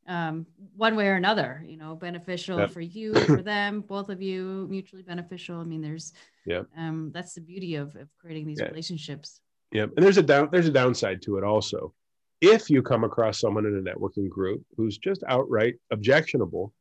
um, 0.07 0.45
one 0.75 0.95
way 0.95 1.07
or 1.07 1.15
another 1.15 1.63
you 1.67 1.77
know 1.77 1.95
beneficial 1.95 2.67
for 2.67 2.81
you 2.81 3.13
for 3.25 3.41
them 3.41 3.81
both 3.81 4.09
of 4.09 4.21
you 4.21 4.67
mutually 4.69 5.03
beneficial. 5.03 5.59
I 5.59 5.63
mean 5.63 5.81
there's 5.81 6.13
yeah 6.45 6.63
um, 6.77 7.11
that's 7.13 7.33
the 7.33 7.41
beauty 7.41 7.75
of, 7.75 7.95
of 7.95 8.09
creating 8.19 8.47
these 8.47 8.59
yeah. 8.59 8.67
relationships. 8.67 9.41
Yeah 9.71 9.83
and 9.83 10.05
there's 10.05 10.17
a 10.17 10.23
down 10.23 10.49
there's 10.51 10.67
a 10.67 10.71
downside 10.71 11.21
to 11.23 11.37
it 11.37 11.43
also. 11.43 11.93
If 12.41 12.69
you 12.69 12.83
come 12.83 13.03
across 13.03 13.39
someone 13.39 13.65
in 13.65 13.77
a 13.77 13.81
networking 13.81 14.29
group 14.29 14.63
who's 14.77 14.97
just 14.97 15.23
outright 15.27 15.75
objectionable 15.91 16.73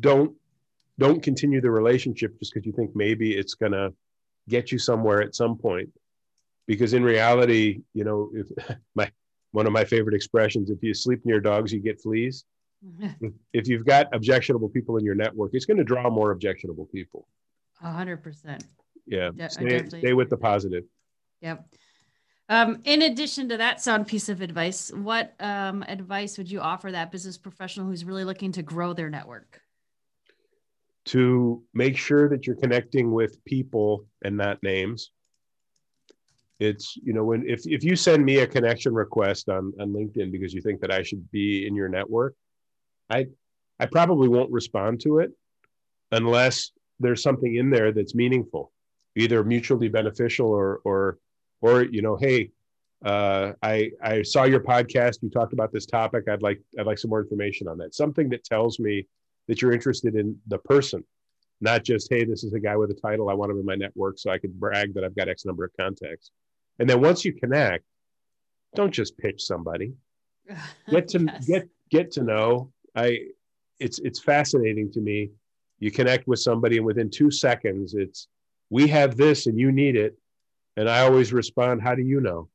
don't 0.00 0.34
don't 0.98 1.22
continue 1.22 1.60
the 1.60 1.70
relationship 1.70 2.38
just 2.38 2.52
because 2.52 2.66
you 2.66 2.72
think 2.72 2.94
maybe 2.94 3.34
it's 3.34 3.54
going 3.54 3.72
to 3.72 3.92
get 4.48 4.70
you 4.70 4.78
somewhere 4.78 5.22
at 5.22 5.34
some 5.34 5.56
point. 5.56 5.88
Because 6.66 6.94
in 6.94 7.04
reality 7.04 7.82
you 7.94 8.04
know 8.04 8.30
if 8.34 8.48
my 8.94 9.10
one 9.52 9.66
of 9.66 9.72
my 9.72 9.84
favorite 9.84 10.14
expressions 10.14 10.70
if 10.70 10.82
you 10.82 10.94
sleep 10.94 11.20
near 11.24 11.40
dogs 11.40 11.72
you 11.72 11.80
get 11.80 12.00
fleas. 12.00 12.44
If 13.52 13.68
you've 13.68 13.84
got 13.84 14.06
objectionable 14.14 14.68
people 14.68 14.96
in 14.96 15.04
your 15.04 15.14
network 15.14 15.50
it's 15.52 15.66
going 15.66 15.76
to 15.76 15.84
draw 15.84 16.08
more 16.08 16.30
objectionable 16.30 16.86
people. 16.86 17.26
A 17.82 17.92
hundred 17.92 18.22
percent. 18.22 18.64
Yeah 19.06 19.30
De- 19.30 19.50
stay, 19.50 19.86
stay 19.86 20.12
with 20.12 20.30
the 20.30 20.36
positive. 20.36 20.84
Yep. 21.42 21.66
Um, 22.48 22.80
in 22.84 23.02
addition 23.02 23.48
to 23.50 23.58
that 23.58 23.80
sound 23.80 24.06
piece 24.06 24.28
of 24.28 24.40
advice 24.40 24.90
what 24.92 25.34
um, 25.40 25.84
advice 25.88 26.38
would 26.38 26.50
you 26.50 26.60
offer 26.60 26.90
that 26.90 27.12
business 27.12 27.38
professional 27.38 27.86
who's 27.86 28.04
really 28.04 28.24
looking 28.24 28.52
to 28.52 28.62
grow 28.62 28.92
their 28.92 29.10
network? 29.10 29.60
To 31.06 31.62
make 31.74 31.96
sure 31.96 32.28
that 32.28 32.46
you're 32.46 32.56
connecting 32.56 33.12
with 33.12 33.44
people 33.44 34.06
and 34.24 34.36
not 34.36 34.62
names. 34.62 35.10
It's, 36.60 36.96
you 37.02 37.14
know, 37.14 37.24
when 37.24 37.48
if, 37.48 37.66
if 37.66 37.82
you 37.82 37.96
send 37.96 38.24
me 38.24 38.38
a 38.38 38.46
connection 38.46 38.94
request 38.94 39.48
on, 39.48 39.72
on 39.80 39.92
LinkedIn 39.92 40.30
because 40.30 40.52
you 40.52 40.60
think 40.60 40.80
that 40.82 40.92
I 40.92 41.02
should 41.02 41.30
be 41.30 41.66
in 41.66 41.74
your 41.74 41.88
network, 41.88 42.34
I 43.08 43.26
I 43.78 43.86
probably 43.86 44.28
won't 44.28 44.52
respond 44.52 45.00
to 45.00 45.18
it 45.18 45.32
unless 46.12 46.70
there's 47.00 47.22
something 47.22 47.56
in 47.56 47.70
there 47.70 47.92
that's 47.92 48.14
meaningful, 48.14 48.72
either 49.16 49.42
mutually 49.42 49.88
beneficial 49.88 50.48
or 50.48 50.80
or 50.84 51.18
or 51.62 51.82
you 51.82 52.02
know, 52.02 52.16
hey, 52.16 52.50
uh, 53.04 53.52
I 53.62 53.92
I 54.02 54.22
saw 54.22 54.44
your 54.44 54.60
podcast. 54.60 55.22
You 55.22 55.30
talked 55.30 55.54
about 55.54 55.72
this 55.72 55.86
topic. 55.86 56.28
I'd 56.28 56.42
like 56.42 56.60
I'd 56.78 56.86
like 56.86 56.98
some 56.98 57.08
more 57.08 57.22
information 57.22 57.68
on 57.68 57.78
that. 57.78 57.94
Something 57.94 58.28
that 58.30 58.44
tells 58.44 58.78
me 58.78 59.06
that 59.48 59.62
you're 59.62 59.72
interested 59.72 60.14
in 60.14 60.38
the 60.46 60.58
person, 60.58 61.02
not 61.60 61.84
just, 61.84 62.08
hey, 62.10 62.24
this 62.24 62.44
is 62.44 62.52
a 62.52 62.60
guy 62.60 62.76
with 62.76 62.90
a 62.90 62.94
title. 62.94 63.30
I 63.30 63.34
want 63.34 63.50
him 63.50 63.58
in 63.58 63.64
my 63.64 63.74
network 63.74 64.18
so 64.18 64.30
I 64.30 64.38
could 64.38 64.58
brag 64.60 64.94
that 64.94 65.04
I've 65.04 65.16
got 65.16 65.28
X 65.28 65.44
number 65.46 65.64
of 65.64 65.70
contacts. 65.80 66.30
And 66.80 66.90
then 66.90 67.00
once 67.00 67.24
you 67.24 67.32
connect, 67.32 67.84
don't 68.74 68.90
just 68.90 69.16
pitch 69.16 69.44
somebody. 69.44 69.92
get 70.90 71.06
to 71.08 71.20
Yes. 71.26 71.46
get 71.46 71.68
get 71.90 72.10
to 72.10 72.22
know 72.24 72.72
i 72.96 73.18
it's 73.78 74.00
it's 74.00 74.18
fascinating 74.18 74.90
to 74.90 75.00
me 75.00 75.30
you 75.78 75.90
connect 75.92 76.26
with 76.26 76.40
somebody 76.40 76.76
and 76.78 76.86
within 76.86 77.08
two 77.08 77.30
seconds 77.30 77.94
it's 77.94 78.26
we 78.70 78.88
have 78.88 79.16
this 79.16 79.46
and 79.46 79.56
you 79.56 79.70
need 79.70 79.94
it 79.94 80.18
and 80.76 80.88
i 80.90 81.00
always 81.00 81.32
respond 81.32 81.80
how 81.80 81.94
do 81.94 82.02
you 82.02 82.20
know 82.20 82.48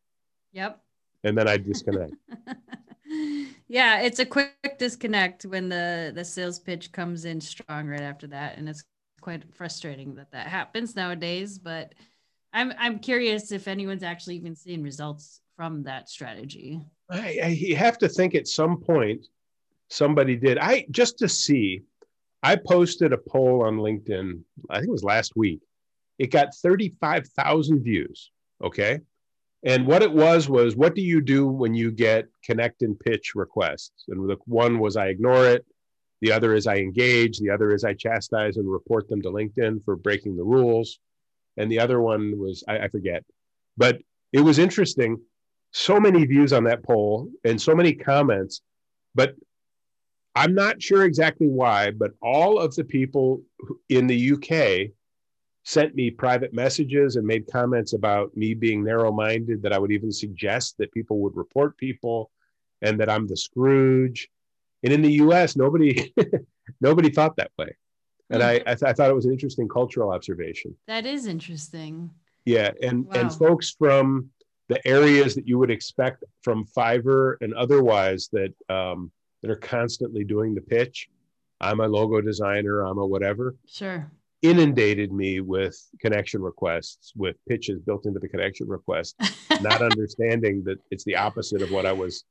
Yep. 0.52 0.82
and 1.24 1.38
then 1.38 1.48
i 1.48 1.56
disconnect 1.56 2.14
yeah, 3.68 4.02
it's 4.02 4.20
a 4.20 4.26
quick 4.26 4.78
disconnect 4.78 5.46
when 5.46 5.70
the 5.70 6.12
the 6.14 6.26
sales 6.26 6.60
pitch 6.60 6.92
comes 6.92 7.26
in 7.26 7.40
strong 7.40 7.88
right 7.88 8.02
after 8.02 8.28
that, 8.28 8.58
and 8.58 8.68
it's 8.68 8.84
quite 9.22 9.44
frustrating 9.54 10.16
that 10.16 10.32
that 10.32 10.48
happens 10.48 10.96
nowadays. 10.96 11.58
But 11.58 11.94
I'm 12.56 12.74
I'm 12.80 13.00
curious 13.00 13.52
if 13.52 13.68
anyone's 13.68 14.02
actually 14.02 14.38
even 14.38 14.56
seen 14.56 14.82
results 14.82 15.42
from 15.58 15.84
that 15.84 16.10
strategy. 16.10 16.82
I, 17.10 17.40
I 17.44 17.48
you 17.48 17.76
have 17.76 17.98
to 18.00 18.10
think 18.10 18.34
at 18.34 18.48
some 18.48 18.80
point 18.82 19.28
somebody 19.90 20.36
did. 20.38 20.58
I 20.58 20.86
just 20.90 21.20
to 21.20 21.30
see 21.30 21.84
i 22.42 22.56
posted 22.56 23.12
a 23.12 23.18
poll 23.18 23.64
on 23.64 23.78
linkedin 23.78 24.40
i 24.70 24.76
think 24.76 24.88
it 24.88 24.92
was 24.92 25.04
last 25.04 25.36
week. 25.36 25.62
It 26.18 26.32
got 26.32 26.56
35000 26.56 27.84
views 27.84 28.32
okay? 28.64 29.00
And 29.64 29.88
what 29.88 30.04
it 30.04 30.12
was 30.12 30.48
was 30.48 30.76
what 30.76 30.96
do 30.96 31.02
you 31.02 31.22
do 31.22 31.48
when 31.48 31.74
you 31.74 31.92
get 31.92 32.28
connect 32.44 32.84
and 32.84 33.00
pitch 33.00 33.34
requests? 33.36 34.06
And 34.08 34.30
the 34.30 34.38
one 34.46 34.80
was 34.80 34.96
i 34.96 35.08
ignore 35.08 35.46
it. 35.48 35.66
The 36.22 36.32
other 36.32 36.54
is 36.54 36.68
i 36.68 36.78
engage. 36.78 37.40
The 37.40 37.50
other 37.50 37.74
is 37.74 37.84
i 37.84 37.94
chastise 37.94 38.58
and 38.58 38.72
report 38.72 39.10
them 39.10 39.22
to 39.24 39.30
linkedin 39.30 39.84
for 39.84 39.96
breaking 39.96 40.38
the 40.38 40.44
rules 40.44 41.00
and 41.58 41.72
the 41.72 41.80
other 41.80 42.02
one 42.02 42.38
was 42.40 42.64
i, 42.68 42.80
I 42.80 42.88
forget. 42.88 43.24
But 43.78 44.00
it 44.32 44.42
was 44.42 44.60
interesting. 44.60 45.20
So 45.72 46.00
many 46.00 46.26
views 46.26 46.54
on 46.54 46.64
that 46.66 46.84
poll 46.84 47.30
and 47.44 47.62
so 47.62 47.76
many 47.76 47.94
comments 47.94 48.62
but 49.16 49.34
i'm 50.36 50.54
not 50.54 50.82
sure 50.82 51.06
exactly 51.06 51.48
why 51.48 51.90
but 51.90 52.12
all 52.22 52.60
of 52.60 52.76
the 52.76 52.84
people 52.84 53.42
in 53.90 54.06
the 54.06 54.34
uk 54.34 54.92
sent 55.64 55.96
me 55.96 56.12
private 56.12 56.54
messages 56.54 57.16
and 57.16 57.26
made 57.26 57.52
comments 57.52 57.94
about 57.94 58.36
me 58.38 58.54
being 58.54 58.84
narrow-minded 58.84 59.64
that 59.64 59.74
i 59.74 59.80
would 59.80 59.92
even 59.92 60.12
suggest 60.12 60.76
that 60.78 60.92
people 60.92 61.20
would 61.20 61.36
report 61.36 61.76
people 61.78 62.30
and 62.82 63.00
that 63.00 63.10
i'm 63.10 63.26
the 63.26 63.38
scrooge. 63.38 64.30
And 64.84 64.94
in 64.94 65.02
the 65.02 65.14
us 65.14 65.56
nobody 65.56 66.14
nobody 66.82 67.10
thought 67.10 67.38
that 67.38 67.52
way 67.58 67.76
and 68.30 68.42
I, 68.44 68.54
I, 68.66 68.76
th- 68.76 68.84
I 68.84 68.94
thought 68.94 69.10
it 69.10 69.16
was 69.16 69.26
an 69.26 69.32
interesting 69.32 69.68
cultural 69.68 70.12
observation 70.12 70.76
That 70.88 71.06
is 71.06 71.28
interesting. 71.28 72.10
yeah, 72.46 72.72
and 72.82 73.08
and 73.16 73.32
folks 73.34 73.72
from 73.78 74.30
the 74.68 74.86
areas 74.88 75.36
that 75.36 75.48
you 75.48 75.60
would 75.60 75.70
expect 75.72 76.24
from 76.42 76.66
Fiverr 76.76 77.36
and 77.42 77.54
otherwise 77.54 78.30
that 78.32 78.54
um, 78.70 79.12
that 79.42 79.52
are 79.52 79.56
constantly 79.58 80.24
doing 80.24 80.56
the 80.56 80.62
pitch. 80.62 81.08
I'm 81.62 81.80
a 81.80 81.88
logo 81.88 82.20
designer. 82.20 82.82
I'm 82.82 82.98
a 82.98 83.06
whatever. 83.06 83.56
Sure. 83.68 84.12
Inundated 84.42 85.12
me 85.12 85.40
with 85.40 85.76
connection 86.02 86.42
requests, 86.42 87.14
with 87.16 87.36
pitches 87.48 87.80
built 87.80 88.06
into 88.06 88.20
the 88.20 88.28
connection 88.28 88.68
request, 88.68 89.16
not 89.62 89.82
understanding 89.92 90.64
that 90.66 90.78
it's 90.92 91.04
the 91.06 91.16
opposite 91.16 91.62
of 91.62 91.72
what 91.72 91.86
I 91.86 91.94
was 91.94 92.24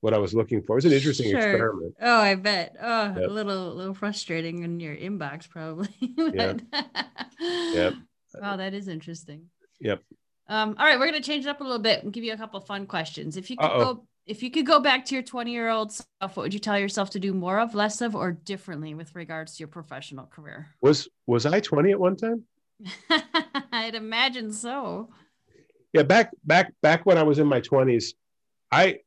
what 0.00 0.12
I 0.14 0.18
was 0.18 0.34
looking 0.34 0.62
for. 0.62 0.74
It 0.74 0.76
was 0.76 0.84
an 0.84 0.92
interesting 0.92 1.30
Sure. 1.30 1.40
experiment. 1.40 1.94
Oh, 2.00 2.18
I 2.20 2.34
bet. 2.34 2.76
Oh, 2.80 3.04
Yep. 3.06 3.16
a 3.16 3.32
little, 3.32 3.74
little 3.74 3.94
frustrating 3.94 4.62
in 4.62 4.78
your 4.80 4.94
inbox, 4.96 5.48
probably. 5.48 5.88
Yeah. 6.34 6.54
yep. 7.40 7.94
Wow, 8.40 8.56
that 8.56 8.74
is 8.74 8.88
interesting. 8.88 9.46
Yep. 9.80 10.02
Um, 10.48 10.76
all 10.78 10.84
right, 10.84 10.98
we're 10.98 11.06
gonna 11.06 11.20
change 11.20 11.44
it 11.46 11.48
up 11.48 11.60
a 11.60 11.64
little 11.64 11.78
bit 11.78 12.02
and 12.04 12.12
give 12.12 12.22
you 12.24 12.32
a 12.32 12.36
couple 12.36 12.60
fun 12.60 12.86
questions. 12.86 13.36
If 13.36 13.50
you 13.50 13.56
could 13.56 13.64
Uh-oh. 13.66 13.94
go, 13.94 14.06
if 14.26 14.42
you 14.42 14.50
could 14.50 14.66
go 14.66 14.80
back 14.80 15.04
to 15.06 15.14
your 15.14 15.22
20 15.22 15.50
year 15.52 15.68
old 15.68 15.92
self, 15.92 16.36
what 16.36 16.38
would 16.44 16.54
you 16.54 16.60
tell 16.60 16.78
yourself 16.78 17.10
to 17.10 17.20
do 17.20 17.32
more 17.32 17.58
of, 17.58 17.74
less 17.74 18.00
of, 18.00 18.14
or 18.14 18.32
differently 18.32 18.94
with 18.94 19.14
regards 19.14 19.56
to 19.56 19.60
your 19.60 19.68
professional 19.68 20.26
career? 20.26 20.68
Was 20.82 21.08
was 21.26 21.46
I 21.46 21.60
20 21.60 21.92
at 21.92 22.00
one 22.00 22.16
time? 22.16 22.44
I'd 23.72 23.94
imagine 23.94 24.52
so. 24.52 25.10
yeah 25.92 26.02
back 26.02 26.30
back 26.44 26.72
back 26.82 27.06
when 27.06 27.16
i 27.16 27.22
was 27.22 27.38
in 27.38 27.46
my 27.46 27.60
20s 27.60 28.12
i 28.70 28.98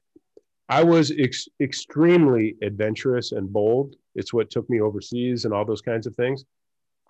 i 0.70 0.84
was 0.84 1.12
ex- 1.18 1.50
extremely 1.60 2.56
adventurous 2.62 3.32
and 3.32 3.52
bold 3.52 3.96
it's 4.16 4.34
what 4.34 4.50
took 4.50 4.70
me 4.70 4.80
overseas 4.82 5.46
and 5.46 5.54
all 5.54 5.66
those 5.66 5.82
kinds 5.82 6.08
of 6.08 6.16
things 6.16 6.46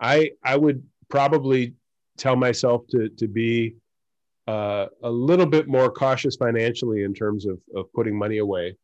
i 0.00 0.30
i 0.44 0.56
would 0.56 0.82
probably 1.08 1.74
tell 2.16 2.36
myself 2.36 2.86
to 2.88 3.08
to 3.10 3.28
be 3.28 3.74
uh, 4.48 4.86
a 5.04 5.10
little 5.10 5.46
bit 5.46 5.68
more 5.68 5.92
cautious 5.92 6.34
financially 6.34 7.04
in 7.04 7.14
terms 7.14 7.46
of 7.46 7.58
of 7.74 7.92
putting 7.92 8.16
money 8.18 8.38
away 8.38 8.76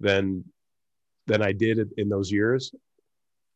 than 0.00 0.44
than 1.26 1.42
i 1.42 1.52
did 1.52 1.78
in- 1.96 2.08
those 2.08 2.30
years 2.30 2.72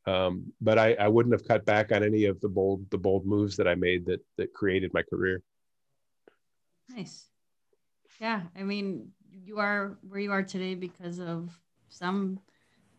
um, 0.06 0.52
but 0.62 0.78
I, 0.78 0.94
I 0.94 1.08
wouldn't 1.08 1.34
have 1.34 1.46
cut 1.46 1.66
back 1.66 1.92
on 1.92 2.02
any 2.02 2.24
of 2.24 2.40
the 2.40 2.48
bold 2.48 2.88
the 2.90 2.96
bold 2.96 3.26
moves 3.26 3.56
that 3.56 3.68
I 3.68 3.74
made 3.74 4.06
that 4.06 4.20
that 4.38 4.54
created 4.54 4.94
my 4.94 5.02
career. 5.02 5.42
Nice. 6.88 7.26
Yeah, 8.18 8.42
I 8.56 8.62
mean, 8.62 9.12
you 9.44 9.58
are 9.58 9.98
where 10.08 10.20
you 10.20 10.32
are 10.32 10.42
today 10.42 10.74
because 10.74 11.20
of 11.20 11.50
some 11.88 12.40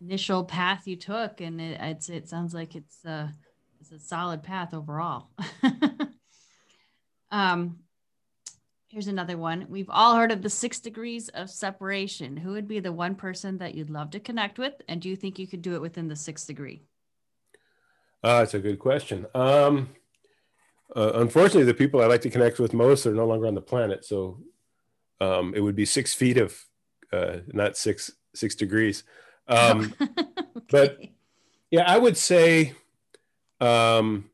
initial 0.02 0.44
path 0.44 0.88
you 0.88 0.96
took, 0.96 1.42
and 1.42 1.60
it, 1.60 2.04
say 2.04 2.16
it 2.16 2.30
sounds 2.30 2.54
like 2.54 2.76
it's 2.76 3.04
a 3.06 3.32
it's 3.80 3.92
a 3.92 4.00
solid 4.00 4.44
path 4.44 4.74
overall. 4.74 5.30
um, 7.32 7.80
here's 8.88 9.08
another 9.08 9.38
one. 9.38 9.66
We've 9.70 9.90
all 9.90 10.16
heard 10.16 10.32
of 10.32 10.42
the 10.42 10.50
six 10.50 10.80
degrees 10.80 11.30
of 11.30 11.50
separation. 11.50 12.38
Who 12.38 12.52
would 12.52 12.68
be 12.68 12.80
the 12.80 12.92
one 12.92 13.16
person 13.16 13.58
that 13.60 13.76
you'd 13.76 13.90
love 13.90 14.12
to 14.12 14.20
connect 14.20 14.60
with, 14.60 14.74
and 14.88 15.02
do 15.02 15.10
you 15.10 15.16
think 15.16 15.40
you 15.40 15.48
could 15.48 15.62
do 15.62 15.76
it 15.76 15.82
within 15.82 16.08
the 16.08 16.16
sixth 16.16 16.48
degree? 16.48 16.84
Uh, 18.24 18.40
that's 18.40 18.54
a 18.54 18.60
good 18.60 18.80
question. 18.80 19.26
Um, 19.34 19.90
uh, 20.96 21.12
unfortunately, 21.16 21.64
the 21.64 21.74
people 21.74 22.02
I 22.02 22.08
like 22.08 22.22
to 22.22 22.30
connect 22.30 22.60
with 22.60 22.74
most 22.74 23.06
are 23.06 23.14
no 23.14 23.26
longer 23.26 23.48
on 23.48 23.56
the 23.56 23.62
planet, 23.62 24.04
so 24.04 24.40
um, 25.22 25.54
it 25.56 25.62
would 25.62 25.76
be 25.76 25.86
six 25.86 26.14
feet 26.14 26.38
of, 26.38 26.66
uh, 27.12 27.38
not 27.48 27.78
six 27.78 28.12
six 28.34 28.56
degrees. 28.56 29.04
Um, 29.48 29.94
but- 30.70 31.00
yeah, 31.72 31.84
I 31.86 31.98
would 32.00 32.18
say, 32.18 32.74
um, 33.62 34.30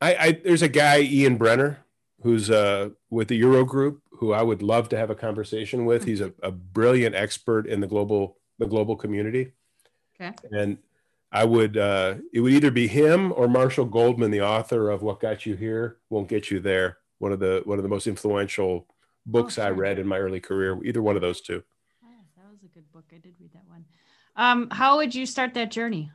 I, 0.00 0.14
I 0.14 0.32
there's 0.44 0.62
a 0.62 0.68
guy 0.68 1.00
Ian 1.00 1.38
Bremmer 1.38 1.76
who's 2.22 2.50
uh, 2.50 2.90
with 3.10 3.28
the 3.28 3.36
Eurasia 3.36 3.64
Group 3.66 4.02
who 4.10 4.32
I 4.32 4.42
would 4.42 4.62
love 4.62 4.88
to 4.90 4.96
have 4.96 5.10
a 5.10 5.14
conversation 5.14 5.84
with. 5.84 6.04
He's 6.04 6.20
a, 6.20 6.32
a 6.42 6.50
brilliant 6.50 7.14
expert 7.14 7.66
in 7.66 7.80
the 7.80 7.86
global 7.86 8.38
the 8.58 8.66
global 8.66 8.96
community. 8.96 9.52
Okay. 10.20 10.34
and 10.50 10.78
I 11.30 11.44
would 11.44 11.76
uh, 11.76 12.14
it 12.32 12.40
would 12.40 12.52
either 12.52 12.70
be 12.70 12.88
him 12.88 13.32
or 13.36 13.46
Marshall 13.48 13.84
Goldsmith, 13.84 14.30
the 14.30 14.40
author 14.40 14.90
of 14.90 15.02
What 15.02 15.20
Got 15.20 15.46
You 15.46 15.54
Here 15.54 15.98
Won't 16.10 16.28
Get 16.28 16.50
You 16.50 16.58
There. 16.60 16.98
One 17.18 17.32
of 17.32 17.38
the 17.38 17.62
one 17.64 17.78
of 17.78 17.82
the 17.82 17.88
most 17.88 18.06
influential 18.06 18.86
books 19.26 19.58
I 19.58 19.66
sure. 19.66 19.74
read 19.74 19.98
in 19.98 20.06
my 20.06 20.18
early 20.18 20.40
career. 20.40 20.78
Either 20.84 21.02
one 21.02 21.16
of 21.16 21.22
those 21.22 21.40
two. 21.40 21.62
Ah, 22.04 22.08
that 22.36 22.50
was 22.50 22.62
a 22.62 22.68
good 22.68 22.90
book. 22.92 23.04
I 23.12 23.18
did 23.18 23.34
read 23.40 23.52
that 23.52 23.66
one. 23.68 23.84
Um, 24.36 24.68
how 24.70 24.96
would 24.96 25.14
you 25.14 25.26
start 25.26 25.54
that 25.54 25.70
journey? 25.70 26.10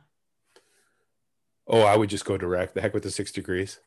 Oh, 1.66 1.82
I 1.82 1.96
would 1.96 2.10
just 2.10 2.24
go 2.24 2.36
direct. 2.36 2.74
The 2.74 2.80
heck 2.80 2.94
with 2.94 3.02
the 3.04 3.10
six 3.10 3.30
degrees. 3.32 3.78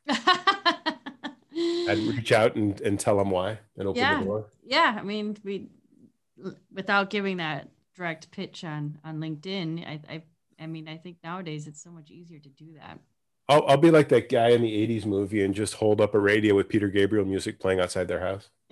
I'd 1.58 1.98
reach 2.00 2.32
out 2.32 2.56
and, 2.56 2.80
and 2.82 3.00
tell 3.00 3.18
them 3.18 3.30
why 3.30 3.60
and 3.78 3.88
open 3.88 4.02
Yeah. 4.02 4.20
the 4.20 4.26
door. 4.26 4.46
yeah, 4.66 4.96
I 5.00 5.04
mean, 5.04 5.38
we 5.44 5.70
without 6.74 7.10
giving 7.10 7.38
that 7.38 7.70
direct 7.96 8.32
pitch 8.32 8.64
on 8.64 8.98
on 9.06 9.20
LinkedIn, 9.20 9.86
I 9.88 10.00
I 10.14 10.24
I 10.60 10.68
mean, 10.68 10.88
I 10.88 10.98
think 10.98 11.18
nowadays 11.24 11.68
it's 11.68 11.82
so 11.84 11.92
much 11.92 12.12
easier 12.12 12.40
to 12.40 12.50
do 12.50 12.74
that. 12.80 13.00
I'll, 13.48 13.66
I'll 13.68 13.78
be 13.78 13.92
like 13.92 14.10
that 14.10 14.30
guy 14.30 14.50
in 14.50 14.62
the 14.62 14.88
80s 14.88 15.06
movie 15.06 15.44
and 15.44 15.54
just 15.54 15.76
hold 15.76 16.02
up 16.02 16.16
a 16.16 16.20
radio 16.20 16.56
with 16.56 16.68
Peter 16.68 16.88
Gabriel 16.88 17.26
music 17.26 17.60
playing 17.60 17.80
outside 17.80 18.08
their 18.08 18.20
house. 18.20 18.50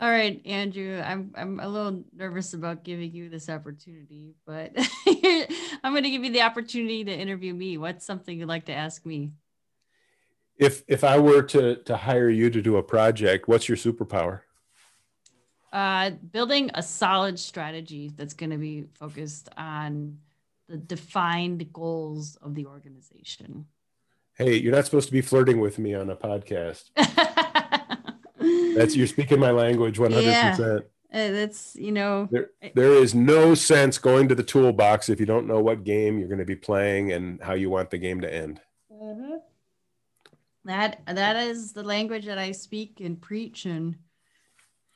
All 0.00 0.10
right, 0.10 0.40
Andrew, 0.44 1.00
I'm 1.00 1.32
I'm 1.36 1.60
a 1.60 1.68
little 1.68 2.02
nervous 2.12 2.54
about 2.54 2.82
giving 2.82 3.12
you 3.12 3.28
this 3.28 3.48
opportunity, 3.48 4.34
but 4.44 4.72
I'm 5.06 5.92
going 5.92 6.02
to 6.02 6.10
give 6.10 6.24
you 6.24 6.32
the 6.32 6.42
opportunity 6.42 7.04
to 7.04 7.12
interview 7.12 7.54
me. 7.54 7.78
What's 7.78 8.04
something 8.04 8.36
you'd 8.36 8.48
like 8.48 8.64
to 8.64 8.72
ask 8.72 9.06
me? 9.06 9.30
if 10.62 10.84
if 10.86 11.04
I 11.04 11.18
were 11.18 11.42
to 11.42 11.76
to 11.76 11.96
hire 11.96 12.30
you 12.30 12.50
to 12.50 12.62
do 12.62 12.76
a 12.76 12.82
project, 12.82 13.48
what's 13.48 13.68
your 13.68 13.76
superpower? 13.76 14.40
Uh, 15.72 16.10
building 16.10 16.70
a 16.74 16.82
solid 16.82 17.38
strategy 17.38 18.12
that's 18.14 18.34
going 18.34 18.50
to 18.50 18.58
be 18.58 18.84
focused 18.94 19.48
on 19.56 20.18
the 20.72 20.78
defined 20.78 21.70
goals 21.70 22.36
of 22.36 22.54
the 22.54 22.64
organization. 22.64 23.66
Hey, 24.32 24.56
you're 24.56 24.74
not 24.74 24.86
supposed 24.86 25.06
to 25.06 25.12
be 25.12 25.20
flirting 25.20 25.60
with 25.60 25.78
me 25.78 25.94
on 25.94 26.08
a 26.08 26.16
podcast. 26.16 26.84
That's 28.74 28.96
you're 28.96 29.06
speaking 29.06 29.38
my 29.38 29.50
language 29.50 29.98
100%. 29.98 30.80
Uh, 30.80 30.82
that's 31.12 31.76
you 31.76 31.92
know 31.92 32.26
There, 32.30 32.48
there 32.74 32.94
is 32.94 33.14
no 33.14 33.54
sense 33.54 33.98
going 33.98 34.28
to 34.28 34.34
the 34.34 34.42
toolbox 34.42 35.10
if 35.10 35.20
you 35.20 35.26
don't 35.26 35.46
know 35.46 35.60
what 35.60 35.84
game 35.84 36.18
you're 36.18 36.26
going 36.26 36.38
to 36.38 36.46
be 36.46 36.56
playing 36.56 37.12
and 37.12 37.38
how 37.42 37.52
you 37.52 37.68
want 37.68 37.90
the 37.90 37.98
game 37.98 38.22
to 38.22 38.34
end. 38.34 38.62
that 40.64 41.02
that 41.06 41.36
is 41.36 41.74
the 41.74 41.82
language 41.82 42.24
that 42.24 42.38
I 42.38 42.52
speak 42.52 43.00
and 43.00 43.20
preach 43.20 43.66
and 43.66 43.96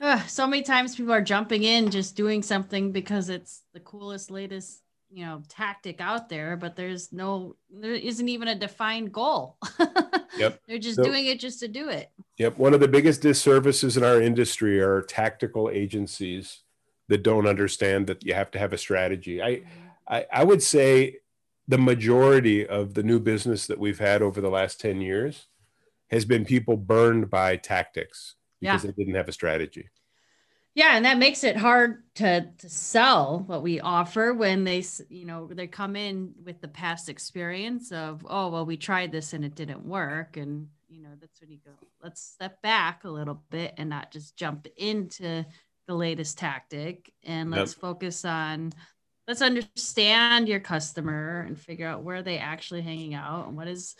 Ugh, 0.00 0.20
so 0.26 0.46
many 0.46 0.62
times 0.62 0.96
people 0.96 1.12
are 1.12 1.20
jumping 1.22 1.64
in 1.64 1.90
just 1.90 2.16
doing 2.16 2.42
something 2.42 2.92
because 2.92 3.28
it's 3.28 3.62
the 3.74 3.80
coolest 3.80 4.30
latest 4.30 4.82
you 5.10 5.24
know 5.24 5.42
tactic 5.48 6.00
out 6.00 6.28
there 6.28 6.56
but 6.56 6.74
there's 6.76 7.12
no 7.12 7.56
there 7.70 7.94
isn't 7.94 8.28
even 8.28 8.48
a 8.48 8.58
defined 8.58 9.12
goal 9.12 9.56
Yep. 10.36 10.60
they're 10.66 10.78
just 10.78 10.96
So- 10.96 11.04
doing 11.04 11.26
it 11.26 11.40
just 11.40 11.60
to 11.60 11.68
do 11.68 11.88
it 11.88 12.10
Yep. 12.38 12.58
One 12.58 12.74
of 12.74 12.80
the 12.80 12.88
biggest 12.88 13.22
disservices 13.22 13.96
in 13.96 14.04
our 14.04 14.20
industry 14.20 14.80
are 14.80 15.02
tactical 15.02 15.70
agencies 15.70 16.62
that 17.08 17.22
don't 17.22 17.46
understand 17.46 18.06
that 18.08 18.24
you 18.24 18.34
have 18.34 18.50
to 18.50 18.58
have 18.58 18.72
a 18.72 18.78
strategy. 18.78 19.40
I, 19.40 19.50
mm-hmm. 19.56 19.68
I, 20.08 20.26
I 20.32 20.44
would 20.44 20.62
say 20.62 21.18
the 21.66 21.78
majority 21.78 22.66
of 22.66 22.94
the 22.94 23.02
new 23.02 23.18
business 23.18 23.66
that 23.68 23.78
we've 23.78 23.98
had 23.98 24.22
over 24.22 24.40
the 24.40 24.50
last 24.50 24.80
10 24.80 25.00
years 25.00 25.46
has 26.10 26.24
been 26.24 26.44
people 26.44 26.76
burned 26.76 27.30
by 27.30 27.56
tactics 27.56 28.34
because 28.60 28.82
they 28.82 28.92
didn't 28.92 29.14
have 29.14 29.28
a 29.28 29.32
strategy. 29.32 29.88
Yeah 30.76 30.94
and 30.94 31.04
that 31.04 31.18
makes 31.18 31.42
it 31.42 31.56
hard 31.56 32.04
to 32.14 32.48
to 32.58 32.68
sell 32.68 33.42
what 33.46 33.62
we 33.62 33.80
offer 33.80 34.32
when 34.32 34.62
they 34.62 34.84
you 35.08 35.24
know 35.24 35.48
they 35.48 35.66
come 35.66 35.96
in 35.96 36.32
with 36.44 36.60
the 36.60 36.68
past 36.68 37.08
experience 37.08 37.90
of 37.90 38.24
oh 38.30 38.48
well 38.48 38.64
we 38.64 38.76
tried 38.76 39.10
this 39.10 39.32
and 39.32 39.44
it 39.44 39.56
didn't 39.56 39.84
work 39.84 40.36
and 40.36 40.68
you 40.88 41.02
know 41.02 41.08
that's 41.20 41.40
when 41.40 41.50
you 41.50 41.58
go 41.64 41.72
let's 42.04 42.22
step 42.22 42.62
back 42.62 43.02
a 43.02 43.10
little 43.10 43.42
bit 43.50 43.74
and 43.78 43.90
not 43.90 44.12
just 44.12 44.36
jump 44.36 44.68
into 44.76 45.44
the 45.88 45.94
latest 45.94 46.38
tactic 46.38 47.12
and 47.24 47.50
let's 47.50 47.72
focus 47.74 48.24
on 48.24 48.72
let's 49.26 49.42
understand 49.42 50.48
your 50.48 50.60
customer 50.60 51.44
and 51.46 51.58
figure 51.58 51.88
out 51.88 52.02
where 52.02 52.22
they 52.22 52.38
actually 52.38 52.82
hanging 52.82 53.14
out 53.14 53.48
and 53.48 53.56
what 53.56 53.66
is 53.66 53.96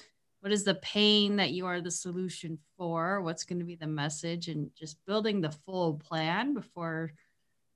what 0.47 0.53
is 0.53 0.63
the 0.63 0.77
pain 0.77 1.35
that 1.35 1.51
you 1.51 1.67
are 1.67 1.81
the 1.81 1.91
solution 1.91 2.57
for 2.79 3.21
what's 3.21 3.43
going 3.43 3.59
to 3.59 3.65
be 3.65 3.75
the 3.75 3.85
message 3.85 4.47
and 4.47 4.71
just 4.79 4.97
building 5.05 5.41
the 5.41 5.51
full 5.51 5.95
plan 5.95 6.55
before 6.55 7.11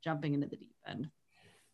jumping 0.05 0.35
into 0.35 0.47
the 0.47 0.55
deep 0.55 0.77
end 0.87 1.11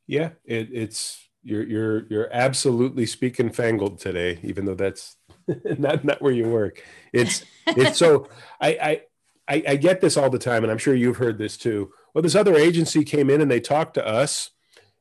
Yeah, 0.06 0.30
it, 0.46 0.70
it's 0.72 1.28
you're 1.42 1.64
you're 1.64 2.06
you're 2.06 2.28
absolutely 2.32 3.04
speaking 3.04 3.50
fangled 3.50 3.98
today, 3.98 4.38
even 4.42 4.64
though 4.64 4.74
that's 4.74 5.18
not 5.78 6.02
not 6.02 6.22
where 6.22 6.32
you 6.32 6.48
work. 6.48 6.82
It's 7.12 7.44
it's 7.66 7.98
so 7.98 8.30
I, 8.62 8.68
I 8.68 9.02
I 9.46 9.62
I 9.72 9.76
get 9.76 10.00
this 10.00 10.16
all 10.16 10.30
the 10.30 10.38
time, 10.38 10.62
and 10.62 10.72
I'm 10.72 10.78
sure 10.78 10.94
you've 10.94 11.18
heard 11.18 11.36
this 11.36 11.58
too. 11.58 11.92
Well, 12.14 12.22
this 12.22 12.34
other 12.34 12.56
agency 12.56 13.04
came 13.04 13.28
in 13.28 13.42
and 13.42 13.50
they 13.50 13.60
talked 13.60 13.92
to 13.94 14.06
us, 14.06 14.52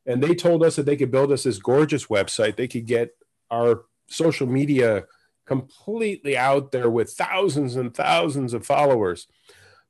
and 0.05 0.21
they 0.21 0.35
told 0.35 0.61
us 0.61 0.75
that 0.75 0.85
they 0.85 0.97
could 0.97 1.09
build 1.09 1.31
us 1.31 1.43
this 1.43 1.57
gorgeous 1.57 2.07
website. 2.07 2.57
They 2.57 2.67
could 2.67 2.85
get 2.85 3.15
our 3.49 3.85
social 4.09 4.45
media 4.45 5.05
completely 5.45 6.37
out 6.37 6.71
there 6.71 6.89
with 6.89 7.11
thousands 7.11 7.75
and 7.75 7.93
thousands 7.93 8.53
of 8.53 8.65
followers. 8.65 9.27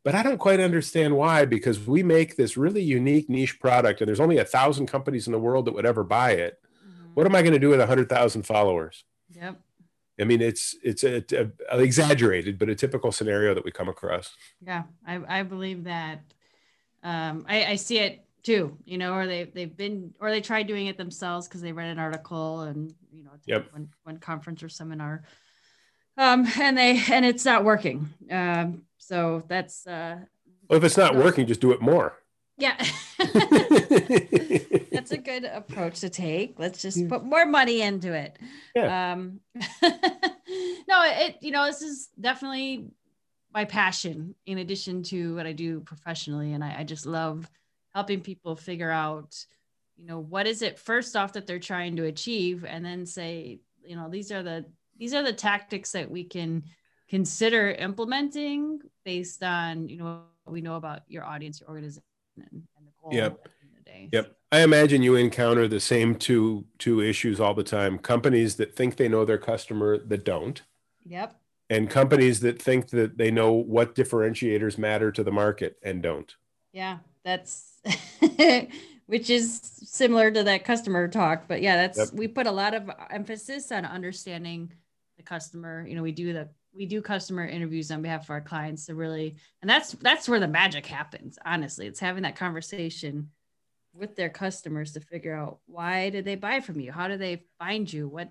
But 0.04 0.14
I 0.14 0.22
don't 0.22 0.38
quite 0.38 0.60
understand 0.60 1.16
why, 1.18 1.46
because 1.46 1.80
we 1.88 2.04
make 2.04 2.36
this 2.36 2.58
really 2.58 2.84
unique 2.84 3.28
niche 3.30 3.60
product, 3.60 4.02
and 4.02 4.08
there's 4.08 4.20
only 4.20 4.38
a 4.38 4.46
thousand 4.46 4.86
companies 4.86 5.26
in 5.28 5.34
the 5.34 5.40
world 5.40 5.66
that 5.66 5.74
would 5.74 5.86
ever 5.86 6.04
buy 6.04 6.32
it. 6.32 6.60
What 7.16 7.26
am 7.26 7.34
I 7.36 7.42
going 7.42 7.54
to 7.54 7.60
do 7.60 7.70
with 7.70 7.80
a 7.80 7.88
hundred 7.88 8.10
thousand 8.10 8.44
followers? 8.44 9.04
yep 9.32 9.60
I 10.20 10.24
mean, 10.24 10.42
it's 10.42 10.76
it's 10.84 11.04
a, 11.04 11.24
a- 11.34 11.52
a 11.78 11.80
exaggerated, 11.80 12.58
but 12.60 12.70
a 12.70 12.76
typical 12.76 13.12
scenario 13.12 13.54
that 13.54 13.66
we 13.66 13.72
come 13.72 13.90
across. 13.90 14.36
yeah 14.62 14.84
i, 15.08 15.40
I 15.40 15.44
believe 15.44 15.84
that 15.86 16.22
um, 17.04 17.46
I, 17.50 17.66
I 17.66 17.76
see 17.76 18.00
it 18.00 18.22
too 18.44 18.78
you 18.86 18.98
know 19.00 19.14
or 19.16 19.26
they, 19.28 19.46
they've 19.46 19.76
been 19.76 20.14
or 20.20 20.30
they 20.30 20.40
tried 20.42 20.68
doing 20.68 20.86
it 20.88 20.98
themselves 20.98 21.48
because 21.48 21.62
they 21.62 21.72
read 21.72 21.90
an 21.90 21.98
article 22.00 22.62
and 22.62 22.94
you 23.12 23.24
know 23.24 23.32
Yep. 23.46 23.74
one, 23.74 23.90
one 24.04 24.18
conference 24.20 24.62
or 24.64 24.70
seminar 24.70 25.24
um, 26.18 26.48
and 26.60 26.78
they 26.78 27.02
and 27.12 27.26
it's 27.26 27.46
not 27.46 27.64
working. 27.64 28.10
Um, 28.32 28.84
so 28.98 29.44
that's 29.48 29.86
uh, 29.88 30.18
Well, 30.70 30.78
if 30.78 30.84
it's 30.84 30.98
not 30.98 31.16
working, 31.16 31.46
just 31.48 31.62
do 31.62 31.72
it 31.72 31.82
more. 31.82 32.14
yeah. 32.58 32.78
That's 34.92 35.12
a 35.12 35.18
good 35.18 35.44
approach 35.44 36.00
to 36.00 36.10
take. 36.10 36.58
Let's 36.58 36.82
just 36.82 37.08
put 37.10 37.24
more 37.24 37.46
money 37.46 37.82
into 37.82 38.14
it. 38.14 38.38
Yeah. 38.76 39.12
um 39.14 39.40
no 39.82 41.04
it 41.04 41.38
you 41.42 41.52
know 41.52 41.66
this 41.66 41.82
is 41.82 42.10
definitely 42.20 42.86
my 43.54 43.66
passion 43.66 44.36
in 44.46 44.58
addition 44.58 45.04
to 45.04 45.36
what 45.36 45.46
i 45.46 45.52
do 45.52 45.82
professionally. 45.82 46.54
And 46.54 46.64
i, 46.64 46.80
I 46.80 46.84
just 46.84 47.06
love 47.06 47.50
helping 47.94 48.22
people 48.22 48.56
figure 48.56 48.92
out 48.92 49.36
you 49.98 50.06
know 50.08 50.20
what 50.20 50.48
is 50.48 50.62
it 50.62 50.80
first 50.80 51.16
off 51.16 51.34
that 51.34 51.46
they're 51.48 51.60
trying 51.60 51.96
to 51.98 52.06
achieve 52.06 52.66
and 52.66 52.84
then 52.86 53.06
say 53.06 53.60
you 53.86 53.96
know 53.96 54.10
these 54.10 54.32
are 54.32 54.44
the 54.44 54.66
these 54.98 55.14
are 55.14 55.24
the 55.24 55.34
tactics 55.34 55.92
that 55.92 56.10
we 56.10 56.24
can 56.24 56.64
consider 57.10 57.72
implementing 57.72 58.80
based 59.04 59.44
on 59.44 59.88
you 59.90 59.98
know 59.98 60.22
what 60.44 60.54
we 60.54 60.62
know 60.62 60.76
about 60.76 61.02
your 61.08 61.24
audience 61.24 61.60
your 61.60 61.70
organization 61.70 62.04
and, 62.38 62.64
the 62.84 62.92
goal 63.02 63.14
Yep. 63.14 63.44
the 63.44 63.50
end 63.62 63.72
of 63.78 63.84
the 63.86 63.90
day. 63.90 64.10
Yep. 64.12 64.36
I 64.52 64.60
imagine 64.62 65.04
you 65.04 65.16
encounter 65.16 65.68
the 65.68 65.80
same 65.80 66.16
two 66.16 66.66
two 66.80 67.02
issues 67.02 67.40
all 67.40 67.54
the 67.54 67.64
time. 67.64 67.98
Companies 68.00 68.56
that 68.56 68.76
think 68.76 68.96
they 68.96 69.08
know 69.08 69.26
their 69.26 69.38
customer 69.38 69.98
that 69.98 70.24
don't, 70.26 70.62
yep 71.06 71.36
and 71.70 71.90
companies 71.90 72.42
that 72.42 72.62
think 72.62 72.90
that 72.90 73.18
they 73.18 73.32
know 73.32 73.52
what 73.54 73.96
differentiators 73.96 74.78
matter 74.78 75.12
to 75.12 75.24
the 75.24 75.32
market 75.32 75.78
and 75.82 76.02
don't. 76.02 76.36
Yeah, 76.74 77.00
that's 77.24 77.82
which 79.08 79.30
is 79.30 79.62
similar 79.84 80.32
to 80.32 80.44
that 80.44 80.64
customer 80.64 81.08
talk, 81.08 81.48
but 81.48 81.62
yeah, 81.62 81.76
that's 81.76 81.98
Yep. 81.98 82.10
we 82.14 82.28
put 82.28 82.48
a 82.48 82.52
lot 82.52 82.74
of 82.74 82.90
emphasis 83.10 83.72
on 83.72 83.86
understanding 83.86 84.72
customer. 85.26 85.86
You 85.88 85.96
know, 85.96 86.04
we 86.04 86.12
do 86.12 86.34
the 86.34 86.50
we 86.74 86.86
do 86.86 87.02
customer 87.02 87.46
interviews 87.46 87.90
on 87.92 88.02
behalf 88.02 88.24
of 88.24 88.30
our 88.30 88.42
clients 88.42 88.86
to 88.86 88.96
really 88.96 89.36
and 89.62 89.70
that's 89.70 89.94
that's 89.94 90.28
where 90.28 90.40
the 90.40 90.48
magic 90.48 90.86
happens, 90.86 91.38
honestly. 91.46 91.88
It's 91.88 92.00
having 92.00 92.24
that 92.24 92.36
conversation 92.36 93.32
with 93.94 94.16
their 94.16 94.30
customers 94.30 94.92
to 94.94 95.00
figure 95.00 95.36
out 95.36 95.60
why 95.68 96.10
did 96.10 96.26
they 96.26 96.36
buy 96.36 96.60
from 96.60 96.80
you? 96.80 96.92
How 96.92 97.08
do 97.08 97.18
they 97.18 97.44
find 97.60 97.92
you? 97.92 98.08
What 98.08 98.30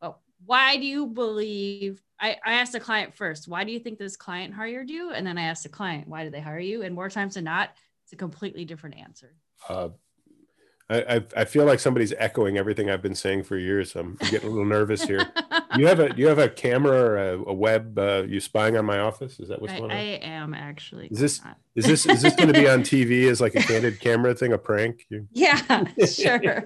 what 0.00 0.18
why 0.44 0.76
do 0.76 0.86
you 0.86 1.06
believe 1.06 2.02
I, 2.20 2.36
I 2.44 2.54
asked 2.54 2.72
the 2.72 2.80
client 2.80 3.14
first, 3.14 3.48
why 3.48 3.64
do 3.64 3.72
you 3.72 3.78
think 3.78 3.98
this 3.98 4.16
client 4.16 4.54
hired 4.54 4.88
you? 4.88 5.10
And 5.10 5.26
then 5.26 5.36
I 5.36 5.42
asked 5.42 5.64
the 5.64 5.68
client, 5.68 6.08
why 6.08 6.24
did 6.24 6.32
they 6.32 6.40
hire 6.40 6.58
you? 6.58 6.82
And 6.82 6.94
more 6.94 7.10
times 7.10 7.34
than 7.34 7.44
not, 7.44 7.70
it's 8.04 8.12
a 8.12 8.16
completely 8.16 8.64
different 8.64 8.96
answer. 8.96 9.34
Uh, 9.68 9.88
I, 10.90 11.16
I 11.16 11.22
I 11.38 11.44
feel 11.46 11.64
like 11.64 11.80
somebody's 11.80 12.12
echoing 12.18 12.58
everything 12.58 12.90
I've 12.90 13.00
been 13.02 13.14
saying 13.14 13.44
for 13.44 13.56
years. 13.56 13.96
I'm 13.96 14.16
getting 14.30 14.48
a 14.48 14.50
little 14.50 14.66
nervous 14.66 15.02
here. 15.02 15.30
You 15.76 15.88
have 15.88 15.98
a 15.98 16.14
you 16.16 16.28
have 16.28 16.38
a 16.38 16.48
camera 16.48 16.96
or 16.96 17.16
a, 17.16 17.42
a 17.48 17.52
web? 17.52 17.98
Uh, 17.98 18.22
you 18.28 18.38
spying 18.38 18.76
on 18.76 18.84
my 18.84 19.00
office? 19.00 19.40
Is 19.40 19.48
that 19.48 19.60
what's 19.60 19.72
I, 19.72 19.78
going 19.78 19.90
I 19.90 20.20
am 20.22 20.54
actually. 20.54 21.08
Is 21.08 21.18
this- 21.18 21.44
not. 21.44 21.58
Is 21.74 21.84
this 21.84 22.06
is 22.06 22.22
this 22.22 22.36
going 22.36 22.52
to 22.52 22.54
be 22.54 22.68
on 22.68 22.82
TV 22.84 23.28
as 23.28 23.40
like 23.40 23.56
a 23.56 23.60
candid 23.60 23.98
camera 23.98 24.36
thing, 24.36 24.52
a 24.52 24.58
prank? 24.58 25.04
You- 25.08 25.26
Yeah, 25.32 25.84
sure. 26.06 26.64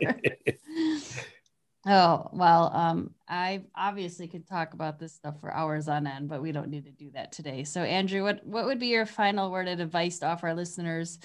oh 1.87 2.29
well, 2.35 2.71
um, 2.75 3.15
I 3.27 3.63
obviously 3.75 4.29
could 4.29 4.47
talk 4.47 4.75
about 4.75 4.99
this 4.99 5.15
stuff 5.15 5.41
for 5.41 5.51
hours 5.51 5.89
on 5.89 6.07
end, 6.07 6.29
but 6.29 6.43
we 6.43 6.53
don't 6.53 6.69
need 6.69 6.85
to 6.85 6.93
do 6.93 7.11
that 7.15 7.33
today. 7.33 7.65
So, 7.65 7.83
Andrew, 7.83 8.23
what 8.23 8.47
what 8.47 8.67
would 8.67 8.79
be 8.79 8.89
your 8.89 9.07
final 9.07 9.51
word 9.51 9.69
of 9.69 9.81
advice 9.81 10.19
to 10.19 10.27
offer 10.27 10.49
our 10.49 10.55
listeners 10.55 11.19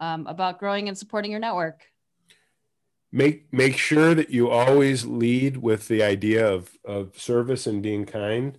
um, 0.00 0.26
about 0.26 0.58
growing 0.58 0.88
and 0.88 0.96
supporting 0.96 1.30
your 1.30 1.40
network? 1.40 1.84
Make 3.10 3.52
make 3.52 3.76
sure 3.76 4.14
that 4.14 4.30
you 4.30 4.50
always 4.50 5.06
lead 5.06 5.56
with 5.56 5.88
the 5.88 6.02
idea 6.02 6.46
of 6.46 6.70
of 6.84 7.18
service 7.18 7.66
and 7.66 7.82
being 7.82 8.04
kind 8.04 8.58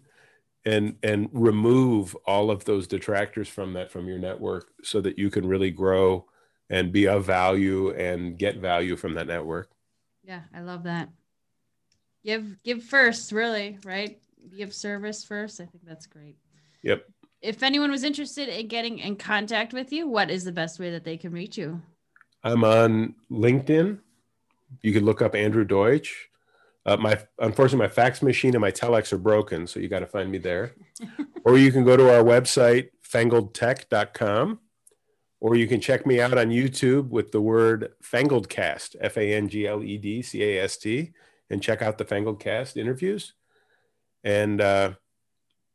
and 0.65 0.95
and 1.03 1.29
remove 1.31 2.15
all 2.25 2.49
of 2.51 2.65
those 2.65 2.87
detractors 2.87 3.47
from 3.47 3.73
that 3.73 3.91
from 3.91 4.07
your 4.07 4.17
network 4.19 4.71
so 4.83 5.01
that 5.01 5.17
you 5.17 5.29
can 5.29 5.47
really 5.47 5.71
grow 5.71 6.25
and 6.69 6.91
be 6.91 7.07
of 7.07 7.25
value 7.25 7.91
and 7.91 8.37
get 8.37 8.57
value 8.57 8.95
from 8.95 9.13
that 9.13 9.27
network 9.27 9.69
Yeah, 10.23 10.41
I 10.53 10.61
love 10.61 10.83
that. 10.83 11.09
Give 12.23 12.61
give 12.63 12.83
first, 12.83 13.31
really, 13.31 13.77
right? 13.85 14.19
Give 14.55 14.73
service 14.73 15.23
first. 15.23 15.61
I 15.61 15.65
think 15.65 15.85
that's 15.85 16.07
great. 16.07 16.37
yep 16.83 17.05
If 17.41 17.63
anyone 17.63 17.91
was 17.91 18.03
interested 18.03 18.49
in 18.49 18.67
getting 18.67 18.99
in 18.99 19.15
contact 19.15 19.73
with 19.73 19.93
you, 19.93 20.07
what 20.07 20.29
is 20.29 20.43
the 20.43 20.51
best 20.51 20.79
way 20.79 20.91
that 20.91 21.03
they 21.03 21.17
can 21.17 21.31
reach 21.31 21.57
you? 21.57 21.81
i'm 22.43 22.63
on 22.63 23.13
linkedin 23.29 23.99
you 24.81 24.93
can 24.93 25.05
look 25.05 25.21
up 25.21 25.35
andrew 25.35 25.63
deutsch. 25.65 26.29
Uh, 26.85 26.97
my 26.97 27.19
unfortunately 27.39 27.85
my 27.85 27.93
fax 27.93 28.21
machine 28.21 28.55
and 28.55 28.61
my 28.61 28.71
telex 28.71 29.11
are 29.13 29.17
broken 29.17 29.67
so 29.67 29.79
you 29.79 29.87
got 29.87 29.99
to 29.99 30.07
find 30.07 30.31
me 30.31 30.37
there. 30.37 30.73
Or 31.45 31.57
you 31.57 31.71
can 31.71 31.85
go 31.85 31.95
to 31.95 32.13
our 32.13 32.21
website 32.21 32.89
fangledtech.com 33.09 34.59
or 35.39 35.55
you 35.55 35.67
can 35.67 35.79
check 35.79 36.05
me 36.05 36.19
out 36.19 36.37
on 36.37 36.49
youtube 36.49 37.07
with 37.07 37.31
the 37.31 37.39
word 37.39 37.93
fangledcast 38.03 38.97
f-a-n-g-l-e-d-c-a-s-t 38.99 39.53
and 41.49 41.63
check 41.63 41.81
out 41.81 41.97
the 41.97 42.05
fangledcast 42.05 42.77
interviews. 42.77 43.33
And 44.23 44.61
uh, 44.61 44.93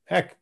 heck 0.04 0.36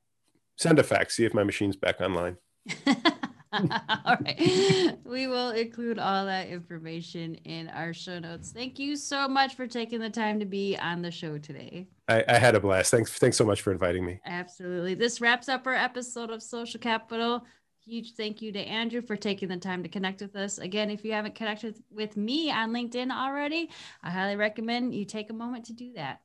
send 0.56 0.78
a 0.78 0.82
fax 0.82 1.16
see 1.16 1.24
if 1.24 1.34
my 1.34 1.44
machine's 1.44 1.76
back 1.76 2.00
online 2.00 2.36
all 4.04 4.16
right. 4.24 4.96
We 5.04 5.26
will 5.26 5.50
include 5.50 5.98
all 5.98 6.24
that 6.26 6.48
information 6.48 7.34
in 7.44 7.68
our 7.68 7.92
show 7.92 8.18
notes. 8.18 8.50
Thank 8.50 8.78
you 8.78 8.96
so 8.96 9.28
much 9.28 9.54
for 9.56 9.66
taking 9.66 10.00
the 10.00 10.10
time 10.10 10.40
to 10.40 10.46
be 10.46 10.76
on 10.78 11.02
the 11.02 11.10
show 11.10 11.38
today. 11.38 11.86
I, 12.08 12.24
I 12.28 12.38
had 12.38 12.54
a 12.54 12.60
blast 12.60 12.90
thanks 12.90 13.12
thanks 13.18 13.36
so 13.36 13.44
much 13.44 13.62
for 13.62 13.72
inviting 13.72 14.04
me 14.04 14.20
Absolutely. 14.26 14.94
This 14.94 15.20
wraps 15.20 15.48
up 15.48 15.66
our 15.66 15.74
episode 15.74 16.30
of 16.30 16.42
Social 16.42 16.80
Capital. 16.80 17.44
Huge 17.84 18.14
thank 18.14 18.40
you 18.40 18.52
to 18.52 18.60
Andrew 18.60 19.02
for 19.02 19.16
taking 19.16 19.48
the 19.48 19.56
time 19.56 19.82
to 19.82 19.88
connect 19.88 20.20
with 20.20 20.36
us. 20.36 20.58
Again, 20.58 20.88
if 20.90 21.04
you 21.04 21.12
haven't 21.12 21.34
connected 21.34 21.82
with 21.90 22.16
me 22.16 22.50
on 22.50 22.70
LinkedIn 22.70 23.10
already, 23.10 23.70
I 24.02 24.10
highly 24.10 24.36
recommend 24.36 24.94
you 24.94 25.04
take 25.04 25.30
a 25.30 25.34
moment 25.34 25.66
to 25.66 25.72
do 25.72 25.92
that. 25.94 26.20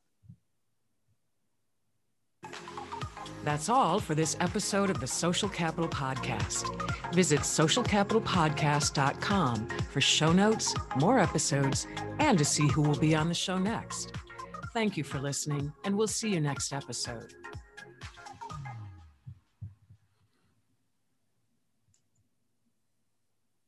That's 3.44 3.68
all 3.68 4.00
for 4.00 4.14
this 4.14 4.36
episode 4.40 4.88
of 4.90 5.00
the 5.00 5.06
Social 5.06 5.48
Capital 5.48 5.88
Podcast. 5.88 7.14
Visit 7.14 7.40
socialcapitalpodcast.com 7.40 9.68
for 9.90 10.00
show 10.00 10.32
notes, 10.32 10.74
more 11.00 11.18
episodes, 11.18 11.86
and 12.18 12.38
to 12.38 12.44
see 12.44 12.68
who 12.68 12.82
will 12.82 12.98
be 12.98 13.14
on 13.14 13.28
the 13.28 13.34
show 13.34 13.58
next. 13.58 14.12
Thank 14.74 14.96
you 14.96 15.04
for 15.04 15.18
listening, 15.18 15.72
and 15.84 15.96
we'll 15.96 16.08
see 16.08 16.30
you 16.30 16.40
next 16.40 16.72
episode. 16.72 17.34